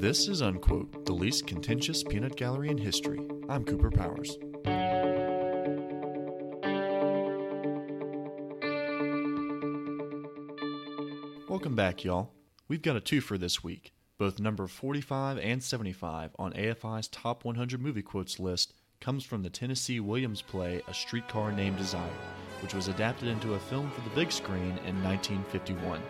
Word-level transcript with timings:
This 0.00 0.28
is 0.28 0.42
Unquote, 0.42 1.06
the 1.06 1.12
least 1.12 1.48
contentious 1.48 2.04
peanut 2.04 2.36
gallery 2.36 2.68
in 2.68 2.78
history. 2.78 3.18
I'm 3.48 3.64
Cooper 3.64 3.90
Powers. 3.90 4.38
Welcome 11.48 11.74
back, 11.74 12.04
y'all. 12.04 12.30
We've 12.68 12.80
got 12.80 12.94
a 12.94 13.00
two 13.00 13.20
for 13.20 13.36
this 13.36 13.64
week. 13.64 13.92
Both 14.18 14.38
number 14.38 14.68
45 14.68 15.36
and 15.38 15.60
75 15.60 16.30
on 16.38 16.52
AFI's 16.52 17.08
Top 17.08 17.44
100 17.44 17.82
Movie 17.82 18.02
Quotes 18.02 18.38
list 18.38 18.74
comes 19.00 19.24
from 19.24 19.42
the 19.42 19.50
Tennessee 19.50 19.98
Williams 19.98 20.42
play 20.42 20.80
A 20.86 20.94
Streetcar 20.94 21.50
Named 21.50 21.76
Desire, 21.76 22.08
which 22.62 22.72
was 22.72 22.86
adapted 22.86 23.26
into 23.26 23.54
a 23.54 23.58
film 23.58 23.90
for 23.90 24.02
the 24.02 24.14
big 24.14 24.30
screen 24.30 24.78
in 24.86 25.02
1951. 25.02 26.00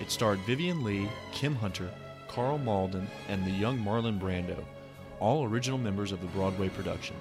It 0.00 0.10
starred 0.10 0.38
Vivien 0.40 0.84
Leigh, 0.84 1.08
Kim 1.32 1.54
Hunter, 1.54 1.90
Karl 2.28 2.58
Malden, 2.58 3.08
and 3.28 3.44
the 3.44 3.50
young 3.50 3.78
Marlon 3.78 4.20
Brando, 4.20 4.62
all 5.20 5.44
original 5.44 5.78
members 5.78 6.12
of 6.12 6.20
the 6.20 6.26
Broadway 6.28 6.68
production. 6.68 7.16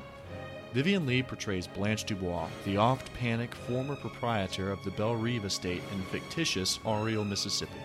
Vivien 0.74 1.06
Leigh 1.06 1.24
portrays 1.24 1.68
Blanche 1.68 2.04
Dubois, 2.04 2.50
the 2.66 2.76
oft 2.76 3.14
panic 3.14 3.56
former 3.56 3.96
proprietor 3.96 4.72
of 4.72 4.84
the 4.84 4.92
Belle 4.92 5.16
Reve 5.16 5.46
estate 5.46 5.82
in 5.94 6.02
fictitious 6.04 6.80
Laurel, 6.84 7.24
Mississippi. 7.24 7.80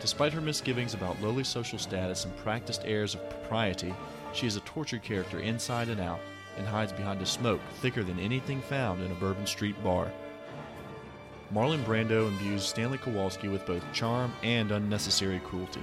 Despite 0.00 0.32
her 0.32 0.40
misgivings 0.40 0.94
about 0.94 1.20
lowly 1.20 1.42
social 1.42 1.78
status 1.78 2.24
and 2.24 2.36
practiced 2.36 2.82
airs 2.84 3.16
of 3.16 3.28
propriety, 3.28 3.92
she 4.32 4.46
is 4.46 4.54
a 4.54 4.60
tortured 4.60 5.02
character 5.02 5.40
inside 5.40 5.88
and 5.88 6.00
out 6.00 6.20
and 6.56 6.66
hides 6.66 6.92
behind 6.92 7.20
a 7.22 7.26
smoke 7.26 7.60
thicker 7.80 8.04
than 8.04 8.20
anything 8.20 8.60
found 8.60 9.02
in 9.02 9.10
a 9.10 9.16
Bourbon 9.16 9.46
Street 9.46 9.82
bar. 9.82 10.12
Marlon 11.52 11.82
Brando 11.84 12.28
imbues 12.28 12.62
Stanley 12.62 12.98
Kowalski 12.98 13.48
with 13.48 13.64
both 13.64 13.82
charm 13.94 14.32
and 14.42 14.70
unnecessary 14.70 15.40
cruelty. 15.40 15.80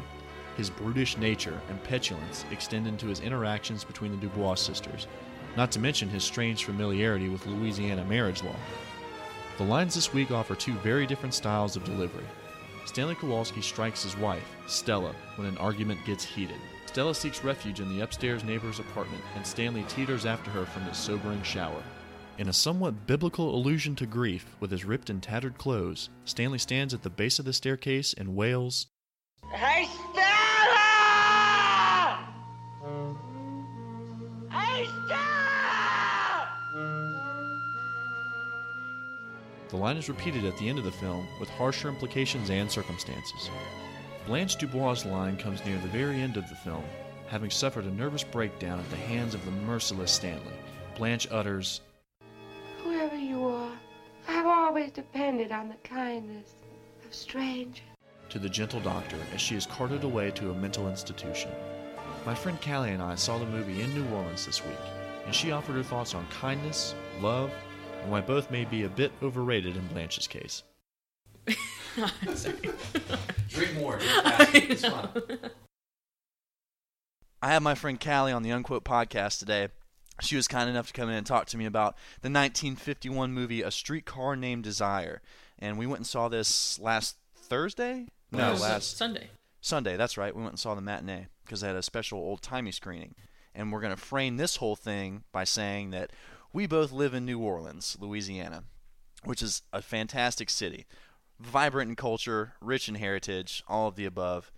His 0.57 0.69
brutish 0.69 1.17
nature 1.17 1.59
and 1.69 1.83
petulance 1.83 2.45
extend 2.51 2.85
into 2.85 3.07
his 3.07 3.19
interactions 3.19 3.83
between 3.83 4.11
the 4.11 4.17
Dubois 4.17 4.55
sisters, 4.55 5.07
not 5.57 5.71
to 5.71 5.79
mention 5.79 6.07
his 6.07 6.23
strange 6.23 6.65
familiarity 6.65 7.29
with 7.29 7.47
Louisiana 7.47 8.05
marriage 8.05 8.43
law. 8.43 8.55
The 9.57 9.63
lines 9.63 9.95
this 9.95 10.13
week 10.13 10.29
offer 10.29 10.53
two 10.53 10.73
very 10.75 11.07
different 11.07 11.33
styles 11.33 11.75
of 11.75 11.83
delivery. 11.83 12.25
Stanley 12.85 13.15
Kowalski 13.15 13.61
strikes 13.61 14.03
his 14.03 14.15
wife, 14.17 14.47
Stella, 14.67 15.15
when 15.35 15.47
an 15.47 15.57
argument 15.57 16.05
gets 16.05 16.23
heated. 16.23 16.59
Stella 16.85 17.15
seeks 17.15 17.43
refuge 17.43 17.79
in 17.79 17.89
the 17.89 18.01
upstairs 18.01 18.43
neighbor's 18.43 18.79
apartment, 18.79 19.23
and 19.35 19.45
Stanley 19.45 19.83
teeters 19.87 20.27
after 20.27 20.51
her 20.51 20.65
from 20.65 20.83
his 20.83 20.97
sobering 20.97 21.41
shower. 21.41 21.81
In 22.37 22.49
a 22.49 22.53
somewhat 22.53 23.07
biblical 23.07 23.55
allusion 23.55 23.95
to 23.95 24.05
grief, 24.05 24.45
with 24.59 24.69
his 24.69 24.83
ripped 24.83 25.09
and 25.09 25.23
tattered 25.23 25.57
clothes, 25.57 26.09
Stanley 26.25 26.59
stands 26.59 26.93
at 26.93 27.01
the 27.01 27.09
base 27.09 27.39
of 27.39 27.45
the 27.45 27.53
staircase 27.53 28.13
and 28.13 28.35
wails, 28.35 28.87
Hey, 29.53 29.87
Stella! 30.11 30.25
Hey, 34.51 34.85
Stella! 35.05 36.49
The 39.69 39.77
line 39.77 39.95
is 39.95 40.09
repeated 40.09 40.43
at 40.43 40.57
the 40.57 40.67
end 40.67 40.77
of 40.77 40.83
the 40.83 40.91
film 40.91 41.25
with 41.39 41.47
harsher 41.51 41.87
implications 41.87 42.49
and 42.49 42.69
circumstances. 42.69 43.49
Blanche 44.27 44.57
Dubois' 44.57 45.05
line 45.05 45.37
comes 45.37 45.63
near 45.63 45.77
the 45.77 45.87
very 45.87 46.19
end 46.19 46.35
of 46.35 46.49
the 46.49 46.55
film. 46.55 46.83
Having 47.27 47.51
suffered 47.51 47.85
a 47.85 47.91
nervous 47.91 48.25
breakdown 48.25 48.77
at 48.79 48.89
the 48.89 48.97
hands 48.97 49.33
of 49.33 49.45
the 49.45 49.51
merciless 49.51 50.11
Stanley, 50.11 50.53
Blanche 50.97 51.27
utters, 51.31 51.79
depended 54.95 55.51
on 55.51 55.67
the 55.67 55.75
kindness 55.87 56.55
of 57.05 57.13
strangers. 57.13 57.83
to 58.29 58.39
the 58.39 58.49
gentle 58.49 58.79
doctor 58.79 59.17
as 59.35 59.39
she 59.41 59.55
is 59.55 59.67
carted 59.67 60.03
away 60.03 60.31
to 60.31 60.49
a 60.49 60.53
mental 60.55 60.87
institution. 60.89 61.51
My 62.25 62.33
friend 62.33 62.59
Kali 62.59 62.89
and 62.89 63.03
I 63.03 63.13
saw 63.13 63.37
the 63.37 63.45
movie 63.45 63.81
in 63.81 63.93
New 63.93 64.07
Orleans 64.15 64.47
this 64.47 64.65
week, 64.65 64.79
and 65.25 65.35
she 65.35 65.51
offered 65.51 65.75
her 65.75 65.83
thoughts 65.83 66.15
on 66.15 66.25
kindness, 66.27 66.95
love, 67.21 67.51
and 68.01 68.11
why 68.11 68.21
both 68.21 68.49
may 68.49 68.65
be 68.65 68.83
a 68.83 68.89
bit 68.89 69.11
overrated 69.21 69.75
in 69.75 69.85
Blanche's 69.87 70.25
case. 70.27 70.63
Sorry. 72.33 72.55
Drink 73.49 73.75
more. 73.75 73.99
Drink 73.99 74.11
faster. 74.23 74.57
It's 74.57 74.85
fun. 74.85 75.09
I 77.41 77.49
have 77.49 77.61
my 77.61 77.75
friend 77.75 77.99
Kali 77.99 78.31
on 78.31 78.41
the 78.41 78.51
Unquote 78.51 78.83
podcast 78.83 79.37
today. 79.39 79.67
She 80.21 80.35
was 80.35 80.47
kind 80.47 80.69
enough 80.69 80.87
to 80.87 80.93
come 80.93 81.09
in 81.09 81.15
and 81.15 81.25
talk 81.27 81.47
to 81.47 81.57
me 81.57 81.65
about 81.65 81.95
the 82.21 82.29
1951 82.29 83.33
movie 83.33 83.61
A 83.61 83.71
Streetcar 83.71 84.35
Named 84.35 84.63
Desire. 84.63 85.21
And 85.59 85.77
we 85.77 85.85
went 85.85 85.99
and 85.99 86.07
saw 86.07 86.29
this 86.29 86.79
last 86.79 87.17
Thursday? 87.35 88.07
No, 88.31 88.53
Last- 88.53 88.97
Sunday. 88.97 89.29
Sunday, 89.61 89.97
that's 89.97 90.17
right. 90.17 90.35
We 90.35 90.41
went 90.41 90.53
and 90.53 90.59
saw 90.59 90.75
the 90.75 90.81
matinee 90.81 91.27
because 91.43 91.61
they 91.61 91.67
had 91.67 91.75
a 91.75 91.81
special 91.81 92.19
old 92.19 92.41
timey 92.41 92.71
screening. 92.71 93.15
And 93.53 93.71
we're 93.71 93.81
going 93.81 93.95
to 93.95 94.01
frame 94.01 94.37
this 94.37 94.57
whole 94.57 94.75
thing 94.75 95.23
by 95.31 95.43
saying 95.43 95.91
that 95.91 96.11
we 96.53 96.67
both 96.67 96.91
live 96.91 97.13
in 97.13 97.25
New 97.25 97.39
Orleans, 97.39 97.97
Louisiana, 97.99 98.63
which 99.23 99.41
is 99.41 99.63
a 99.73 99.81
fantastic 99.81 100.49
city. 100.49 100.85
Vibrant 101.39 101.89
in 101.89 101.95
culture, 101.95 102.53
rich 102.61 102.87
in 102.87 102.95
heritage, 102.95 103.63
all 103.67 103.87
of 103.87 103.95
the 103.95 104.05
above. 104.05 104.51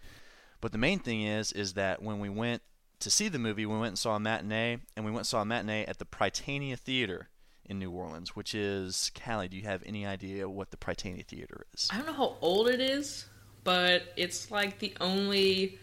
But 0.62 0.72
the 0.72 0.78
main 0.78 1.00
thing 1.00 1.22
is 1.24 1.52
is 1.52 1.74
that 1.74 2.02
when 2.02 2.20
we 2.20 2.30
went 2.30 2.62
to 3.00 3.10
see 3.10 3.28
the 3.28 3.40
movie, 3.40 3.66
we 3.66 3.78
went 3.78 3.90
and 3.90 4.00
saw 4.00 4.16
a 4.16 4.20
matinee, 4.20 4.80
and 4.96 5.06
we 5.06 5.12
went 5.12 5.20
and 5.20 5.28
saw 5.28 5.42
a 5.42 5.46
matinee 5.46 5.86
at 5.86 6.00
the 6.00 6.06
Prytania 6.06 6.78
Theater 6.78 7.30
in 7.66 7.80
New 7.80 7.92
Orleans, 7.92 8.36
which 8.36 8.56
is 8.56 9.12
Kali. 9.14 9.48
Do 9.48 9.58
you 9.58 9.64
have 9.64 9.84
any 9.86 10.06
idea 10.06 10.50
what 10.50 10.72
the 10.72 10.78
Prytania 10.78 11.26
Theater 11.26 11.66
is? 11.74 11.90
I 11.92 11.98
don't 11.98 12.08
know 12.08 12.14
how 12.14 12.38
old 12.42 12.70
it 12.70 12.80
is, 12.80 13.26
but 13.64 14.14
it's 14.16 14.50
like 14.50 14.80
the 14.80 14.94
only 15.02 15.80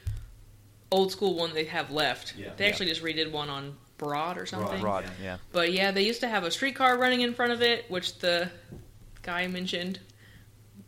old 0.91 1.13
school 1.13 1.35
one 1.35 1.53
they 1.55 1.65
have 1.65 1.91
left. 1.91 2.35
Yeah. 2.37 2.51
they 2.57 2.69
actually 2.69 2.87
just 2.87 3.03
redid 3.03 3.31
one 3.31 3.51
on 3.51 3.77
Broad 3.97 4.39
or 4.39 4.47
something. 4.47 4.81
Broad, 4.81 5.05
yeah. 5.23 5.37
But 5.53 5.73
yeah, 5.73 5.93
they 5.93 6.03
used 6.03 6.21
to 6.21 6.29
have 6.29 6.45
a 6.45 6.51
streetcar 6.51 6.99
running 6.99 7.21
in 7.21 7.33
front 7.33 7.53
of 7.53 7.63
it, 7.63 7.89
which 7.89 8.19
the 8.19 8.51
guy 9.23 9.47
mentioned, 9.47 10.01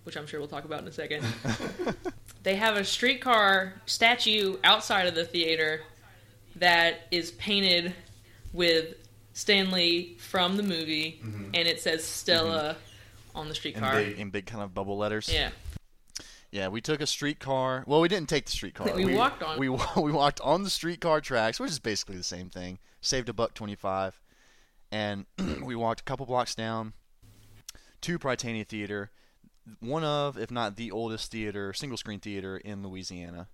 which 0.02 0.16
I'm 0.16 0.26
sure 0.26 0.40
we'll 0.40 0.48
talk 0.48 0.64
about 0.64 0.82
in 0.82 0.88
a 0.88 0.92
second. 0.92 1.24
they 2.42 2.56
have 2.56 2.76
a 2.76 2.84
streetcar 2.84 3.74
statue 3.86 4.56
outside 4.64 5.06
of 5.06 5.14
the 5.14 5.24
theater 5.24 5.82
that 6.56 7.06
is 7.10 7.30
painted 7.32 7.94
with 8.52 8.94
Stanley 9.32 10.16
from 10.18 10.56
the 10.56 10.62
movie, 10.62 11.20
mm-hmm. 11.22 11.44
and 11.54 11.68
it 11.68 11.80
says 11.80 12.04
Stella 12.04 12.74
mm-hmm. 12.74 13.38
on 13.38 13.44
the 13.46 13.50
In 13.50 13.54
streetcar. 13.54 13.94
big, 13.96 14.18
in 14.18 14.30
big 14.30 14.46
kind 14.46 14.62
of 14.62 14.74
bubble 14.74 14.96
letters. 14.96 15.30
Yeah. 15.32 15.50
Yeah, 16.50 16.68
we 16.68 16.80
took 16.80 17.02
a 17.02 17.06
streetcar. 17.06 17.84
Well, 17.86 18.00
we 18.00 18.08
didn't 18.08 18.30
take 18.30 18.46
the 18.46 18.52
streetcar. 18.52 18.88
We 18.94 19.14
walked 19.14 19.42
on. 19.42 19.58
We 19.58 19.68
we 19.96 20.12
walked 20.12 20.40
on 20.40 20.62
the 20.62 20.70
streetcar 20.70 21.20
tracks, 21.20 21.60
which 21.60 21.70
is 21.70 21.78
basically 21.78 22.16
the 22.16 22.22
same 22.22 22.48
thing. 22.48 22.78
Saved 23.02 23.28
a 23.28 23.34
buck 23.34 23.52
twenty-five, 23.54 24.18
and 24.90 25.26
we 25.62 25.76
walked 25.76 26.00
a 26.00 26.04
couple 26.04 26.24
blocks 26.24 26.54
down 26.54 26.94
to 28.00 28.18
Prytania 28.18 28.66
Theater, 28.66 29.10
one 29.80 30.04
of, 30.04 30.38
if 30.38 30.50
not 30.50 30.76
the 30.76 30.90
oldest 30.90 31.30
theater, 31.30 31.72
single-screen 31.72 32.20
theater 32.20 32.56
in 32.56 32.82
Louisiana. 32.82 33.48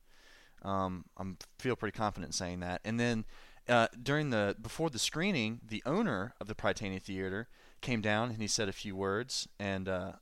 Um, 0.62 1.04
I'm 1.16 1.38
feel 1.58 1.76
pretty 1.76 1.96
confident 1.96 2.34
saying 2.34 2.60
that. 2.60 2.80
And 2.84 2.98
then 2.98 3.24
uh, 3.68 3.88
during 4.00 4.30
the 4.30 4.56
before 4.60 4.90
the 4.90 4.98
screening, 4.98 5.60
the 5.66 5.82
owner 5.86 6.34
of 6.40 6.48
the 6.48 6.54
Prytania 6.54 7.00
Theater 7.00 7.48
came 7.80 8.00
down 8.00 8.30
and 8.30 8.40
he 8.40 8.46
said 8.46 8.68
a 8.68 8.72
few 8.72 8.94
words. 8.96 9.48
And 9.58 9.88
uh, 9.88 10.12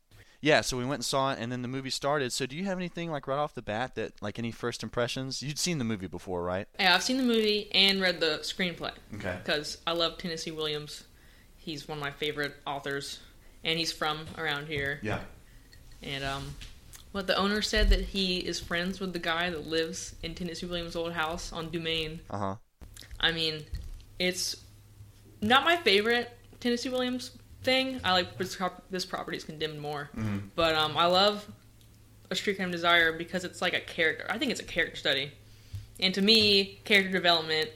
yeah, 0.41 0.63
so 0.63 0.77
we 0.77 0.85
went 0.85 1.01
and 1.01 1.05
saw 1.05 1.33
it, 1.33 1.39
and 1.39 1.53
then 1.53 1.61
the 1.63 1.69
movie 1.69 1.91
started. 1.91 2.33
So 2.33 2.47
do 2.47 2.57
you 2.57 2.65
have 2.65 2.79
anything 2.79 3.11
like 3.11 3.27
right 3.27 3.39
off 3.39 3.55
the 3.55 3.63
bat 3.63 3.95
that 3.97 4.21
like 4.23 4.39
any 4.39 4.51
first 4.51 4.83
impressions? 4.83 5.43
You'd 5.43 5.59
seen 5.59 5.79
the 5.79 5.85
movie 5.85 6.07
before, 6.07 6.43
right? 6.43 6.67
Yeah, 6.79 6.95
I've 6.95 7.03
seen 7.03 7.19
the 7.19 7.23
movie 7.23 7.71
and 7.73 8.01
read 8.01 8.21
the 8.21 8.39
screenplay. 8.43 8.93
Okay. 9.15 9.37
Because 9.45 9.79
I 9.87 9.93
love 9.93 10.17
Tennessee 10.17 10.51
Williams. 10.51 11.05
He's 11.57 11.87
one 11.87 11.99
of 11.99 12.05
my 12.05 12.11
favorite 12.11 12.55
authors, 12.67 13.21
and 13.65 13.79
he's 13.79 13.93
from 13.93 14.27
around 14.39 14.67
here. 14.67 14.99
Yeah. 15.03 15.21
And 16.03 16.25
um, 16.25 16.55
what 17.13 17.27
the 17.27 17.37
owner 17.37 17.63
said 17.63 17.89
that 17.91 18.01
he 18.01 18.39
is 18.39 18.61
friends 18.61 19.01
with 19.01 19.13
the 19.13 19.19
guy 19.19 19.51
that 19.51 19.67
lives 19.67 20.15
in 20.23 20.35
Tennessee 20.35 20.67
Williams' 20.67 20.95
old 20.97 21.13
house 21.13 21.53
on 21.53 21.71
Dumaine. 21.71 22.21
Uh 22.31 22.39
huh. 22.39 22.55
I 23.19 23.33
mean, 23.33 23.65
it's 24.19 24.57
not 25.41 25.65
my 25.65 25.77
favorite 25.77 26.31
Tennessee 26.61 26.89
Williams 26.89 27.33
thing. 27.63 28.01
I 28.05 28.13
like 28.13 28.39
this, 28.39 28.57
this 28.91 29.05
property 29.05 29.37
is 29.37 29.45
condemned 29.45 29.81
more, 29.81 30.11
but 30.55 30.75
um, 30.75 30.97
I 30.97 31.07
love 31.07 31.47
A 32.31 32.35
Streetcar 32.35 32.67
Named 32.67 32.73
Desire 32.73 33.13
because 33.13 33.45
it's 33.45 33.61
like 33.61 33.75
a 33.75 33.81
character. 33.81 34.27
I 34.29 34.39
think 34.39 34.51
it's 34.53 34.61
a 34.61 34.65
character 34.65 34.97
study, 34.97 35.33
and 35.99 36.15
to 36.15 36.23
me, 36.23 36.81
character 36.85 37.11
development, 37.11 37.71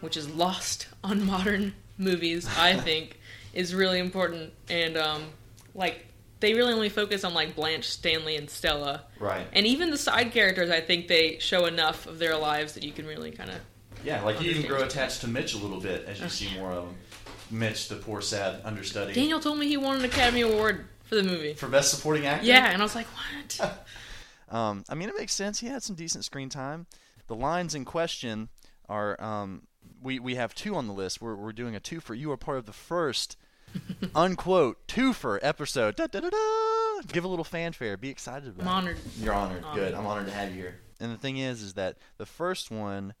which 0.00 0.16
is 0.16 0.28
lost 0.30 0.86
on 1.02 1.24
modern 1.26 1.74
movies, 1.98 2.48
I 2.58 2.74
think, 2.76 3.18
is 3.54 3.74
really 3.74 3.98
important. 3.98 4.52
And 4.68 4.96
um, 4.96 5.24
like 5.74 6.06
they 6.40 6.54
really 6.54 6.72
only 6.72 6.88
focus 6.88 7.24
on 7.24 7.34
like 7.34 7.54
Blanche, 7.54 7.88
Stanley, 7.88 8.36
and 8.36 8.48
Stella. 8.48 9.04
Right. 9.18 9.46
And 9.52 9.66
even 9.66 9.90
the 9.90 9.98
side 9.98 10.32
characters, 10.32 10.70
I 10.70 10.80
think 10.80 11.08
they 11.08 11.38
show 11.38 11.66
enough 11.66 12.06
of 12.06 12.18
their 12.18 12.36
lives 12.36 12.72
that 12.74 12.82
you 12.82 12.92
can 12.92 13.06
really 13.06 13.30
kind 13.30 13.50
of. 13.50 13.56
Yeah, 14.02 14.22
like 14.22 14.40
you 14.40 14.50
even 14.50 14.66
grow 14.66 14.82
attached 14.82 15.20
to 15.22 15.28
Mitch 15.28 15.54
a 15.54 15.58
little 15.58 15.80
bit 15.80 16.06
as 16.06 16.20
you 16.20 16.28
see 16.28 16.58
more 16.58 16.72
of 16.72 16.84
him. 16.84 16.94
Mitch, 17.50 17.88
the 17.88 17.96
poor 17.96 18.20
sad 18.20 18.62
understudy. 18.64 19.12
Daniel 19.12 19.40
told 19.40 19.58
me 19.58 19.68
he 19.68 19.76
won 19.76 19.98
an 19.98 20.04
Academy 20.04 20.40
Award 20.40 20.86
for 21.04 21.16
the 21.16 21.22
movie. 21.22 21.52
For 21.52 21.68
best 21.68 21.90
supporting 21.90 22.24
actor. 22.24 22.46
Yeah, 22.46 22.70
and 22.70 22.80
I 22.80 22.84
was 22.84 22.94
like, 22.94 23.06
what? 23.06 23.78
Um, 24.50 24.82
I 24.88 24.96
mean, 24.96 25.08
it 25.08 25.14
makes 25.16 25.32
sense. 25.32 25.60
He 25.60 25.68
had 25.68 25.80
some 25.80 25.94
decent 25.94 26.24
screen 26.24 26.48
time. 26.48 26.86
The 27.28 27.36
lines 27.36 27.76
in 27.76 27.84
question 27.84 28.48
are 28.88 29.20
um, 29.22 29.68
we 30.02 30.18
we 30.18 30.34
have 30.34 30.56
two 30.56 30.74
on 30.74 30.88
the 30.88 30.92
list. 30.92 31.22
We're 31.22 31.36
we're 31.36 31.52
doing 31.52 31.76
a 31.76 31.80
two 31.80 32.00
for. 32.00 32.14
You 32.14 32.32
are 32.32 32.36
part 32.36 32.58
of 32.58 32.66
the 32.66 32.72
first 32.72 33.36
unquote 34.14 34.86
two 34.88 35.12
for 35.12 35.38
episode. 35.42 35.96
Da, 35.96 36.06
da, 36.06 36.20
da, 36.20 36.30
da. 36.30 37.00
Give 37.12 37.24
a 37.24 37.28
little 37.28 37.44
fanfare. 37.44 37.96
Be 37.96 38.08
excited 38.10 38.48
about 38.48 38.62
I'm 38.62 38.68
it. 38.68 38.70
honored. 38.76 38.98
You're 39.18 39.34
honored. 39.34 39.64
Honored. 39.64 39.84
Good. 39.84 39.94
I'm 39.94 40.06
honored 40.06 40.26
to 40.26 40.32
have 40.32 40.50
you 40.50 40.56
here. 40.56 40.80
And 41.00 41.12
the 41.12 41.16
thing 41.18 41.38
is, 41.38 41.62
is 41.62 41.74
that 41.74 41.96
the 42.18 42.26
first 42.26 42.70
one 42.70 43.14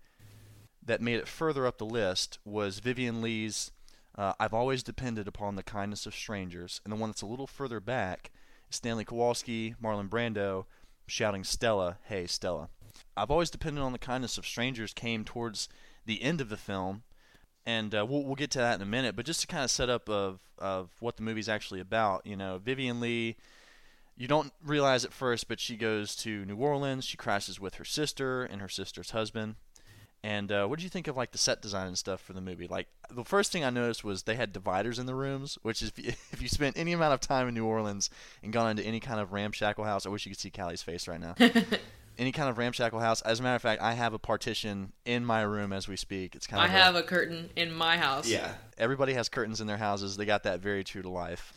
that 0.84 1.00
made 1.00 1.16
it 1.16 1.28
further 1.28 1.66
up 1.66 1.78
the 1.78 1.86
list 1.86 2.38
was 2.44 2.78
Vivien 2.80 3.22
Leigh's 3.22 3.72
uh, 4.16 4.32
"I've 4.38 4.54
always 4.54 4.82
depended 4.82 5.28
upon 5.28 5.56
the 5.56 5.62
kindness 5.62 6.06
of 6.06 6.14
strangers," 6.14 6.80
and 6.84 6.92
the 6.92 6.96
one 6.96 7.10
that's 7.10 7.22
a 7.22 7.26
little 7.26 7.46
further 7.46 7.80
back 7.80 8.30
is 8.68 8.76
Stanley 8.76 9.04
Kowalski, 9.04 9.74
Marlon 9.82 10.08
Brando, 10.08 10.66
shouting 11.06 11.44
"Stella, 11.44 11.98
hey 12.04 12.26
Stella." 12.26 12.68
I've 13.16 13.30
always 13.30 13.50
depended 13.50 13.82
on 13.82 13.92
the 13.92 13.98
kindness 13.98 14.36
of 14.36 14.46
strangers 14.46 14.92
came 14.92 15.24
towards 15.24 15.68
the 16.06 16.22
end 16.22 16.40
of 16.40 16.48
the 16.48 16.56
film, 16.56 17.02
and 17.66 17.94
uh, 17.94 18.04
we'll 18.08 18.24
we'll 18.24 18.34
get 18.34 18.50
to 18.52 18.58
that 18.58 18.74
in 18.76 18.82
a 18.82 18.86
minute. 18.86 19.16
But 19.16 19.26
just 19.26 19.40
to 19.42 19.46
kind 19.46 19.64
of 19.64 19.70
set 19.70 19.88
up 19.88 20.08
of 20.08 20.40
of 20.58 20.90
what 21.00 21.16
the 21.16 21.22
movie's 21.22 21.48
actually 21.48 21.80
about, 21.80 22.26
you 22.26 22.36
know, 22.36 22.58
Vivien 22.58 23.00
Leigh 23.00 23.36
you 24.20 24.28
don't 24.28 24.52
realize 24.62 25.02
at 25.06 25.14
first, 25.14 25.48
but 25.48 25.58
she 25.58 25.76
goes 25.76 26.14
to 26.16 26.44
New 26.44 26.56
Orleans. 26.56 27.06
She 27.06 27.16
crashes 27.16 27.58
with 27.58 27.76
her 27.76 27.86
sister 27.86 28.44
and 28.44 28.60
her 28.60 28.68
sister's 28.68 29.12
husband. 29.12 29.54
And 30.22 30.52
uh, 30.52 30.66
what 30.66 30.78
did 30.78 30.82
you 30.82 30.90
think 30.90 31.08
of 31.08 31.16
like 31.16 31.32
the 31.32 31.38
set 31.38 31.62
design 31.62 31.86
and 31.86 31.96
stuff 31.96 32.20
for 32.20 32.34
the 32.34 32.42
movie? 32.42 32.66
Like 32.66 32.88
the 33.10 33.24
first 33.24 33.50
thing 33.50 33.64
I 33.64 33.70
noticed 33.70 34.04
was 34.04 34.24
they 34.24 34.34
had 34.34 34.52
dividers 34.52 34.98
in 34.98 35.06
the 35.06 35.14
rooms, 35.14 35.56
which 35.62 35.80
is 35.80 35.88
if 35.88 35.98
you, 36.04 36.12
if 36.32 36.42
you 36.42 36.48
spent 36.48 36.76
any 36.76 36.92
amount 36.92 37.14
of 37.14 37.20
time 37.20 37.48
in 37.48 37.54
New 37.54 37.64
Orleans 37.64 38.10
and 38.42 38.52
gone 38.52 38.70
into 38.70 38.82
any 38.82 39.00
kind 39.00 39.20
of 39.20 39.32
ramshackle 39.32 39.84
house, 39.84 40.04
I 40.04 40.10
wish 40.10 40.26
you 40.26 40.32
could 40.32 40.38
see 40.38 40.50
Kali's 40.50 40.82
face 40.82 41.08
right 41.08 41.20
now. 41.20 41.34
any 42.20 42.30
kind 42.32 42.48
of 42.50 42.58
ramshackle 42.58 43.00
house. 43.00 43.22
As 43.22 43.40
a 43.40 43.42
matter 43.42 43.56
of 43.56 43.62
fact, 43.62 43.80
I 43.82 43.94
have 43.94 44.12
a 44.12 44.18
partition 44.18 44.92
in 45.04 45.24
my 45.24 45.40
room 45.40 45.72
as 45.72 45.88
we 45.88 45.96
speak. 45.96 46.34
It's 46.36 46.46
kind 46.46 46.62
of 46.62 46.68
I 46.70 46.72
have 46.72 46.94
a 46.94 47.02
curtain 47.02 47.48
in 47.56 47.72
my 47.72 47.96
house. 47.96 48.28
Yeah. 48.28 48.52
everybody 48.78 49.14
has 49.14 49.28
curtains 49.28 49.60
in 49.60 49.66
their 49.66 49.78
houses. 49.78 50.16
They 50.16 50.26
got 50.26 50.42
that 50.44 50.60
very 50.60 50.84
true 50.84 51.02
to 51.02 51.08
life. 51.08 51.52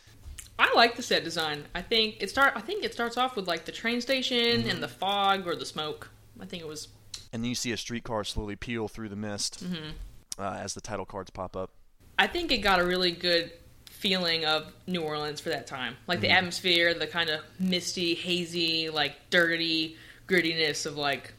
I 0.57 0.73
like 0.73 0.95
the 0.95 1.03
set 1.03 1.23
design. 1.23 1.65
I 1.75 1.81
think 1.81 2.17
it 2.21 2.29
start. 2.29 2.53
I 2.55 2.61
think 2.61 2.83
it 2.83 2.93
starts 2.93 3.17
off 3.17 3.35
with 3.35 3.47
like 3.47 3.65
the 3.65 3.71
train 3.71 3.99
station 4.01 4.61
Mm-hmm. 4.61 4.69
and 4.69 4.81
the 4.81 4.87
fog 4.87 5.45
or 5.47 5.55
the 5.55 5.65
smoke. 5.65 6.09
I 6.39 6.45
think 6.45 6.63
it 6.63 6.67
was. 6.67 6.87
And 7.33 7.43
then 7.43 7.49
you 7.49 7.55
see 7.55 7.71
a 7.71 7.77
streetcar 7.77 8.23
slowly 8.23 8.55
peel 8.55 8.87
through 8.87 9.09
the 9.09 9.15
mist 9.15 9.63
Mm-hmm. 9.63 9.89
uh, 10.41 10.53
as 10.61 10.73
the 10.75 10.81
title 10.81 11.05
cards 11.05 11.29
pop 11.29 11.55
up. 11.57 11.71
I 12.17 12.27
think 12.27 12.51
it 12.51 12.59
got 12.59 12.79
a 12.79 12.85
really 12.85 13.11
good 13.11 13.51
feeling 13.89 14.45
of 14.45 14.71
New 14.87 15.01
Orleans 15.01 15.39
for 15.41 15.49
that 15.49 15.65
time, 15.67 15.97
like 16.07 16.19
Mm-hmm. 16.19 16.21
the 16.23 16.31
atmosphere, 16.31 16.93
the 16.93 17.07
kind 17.07 17.29
of 17.29 17.41
misty, 17.59 18.13
hazy, 18.13 18.89
like 18.89 19.15
dirty 19.29 19.97
grittiness 20.27 20.85
of 20.85 20.97
like 20.97 21.33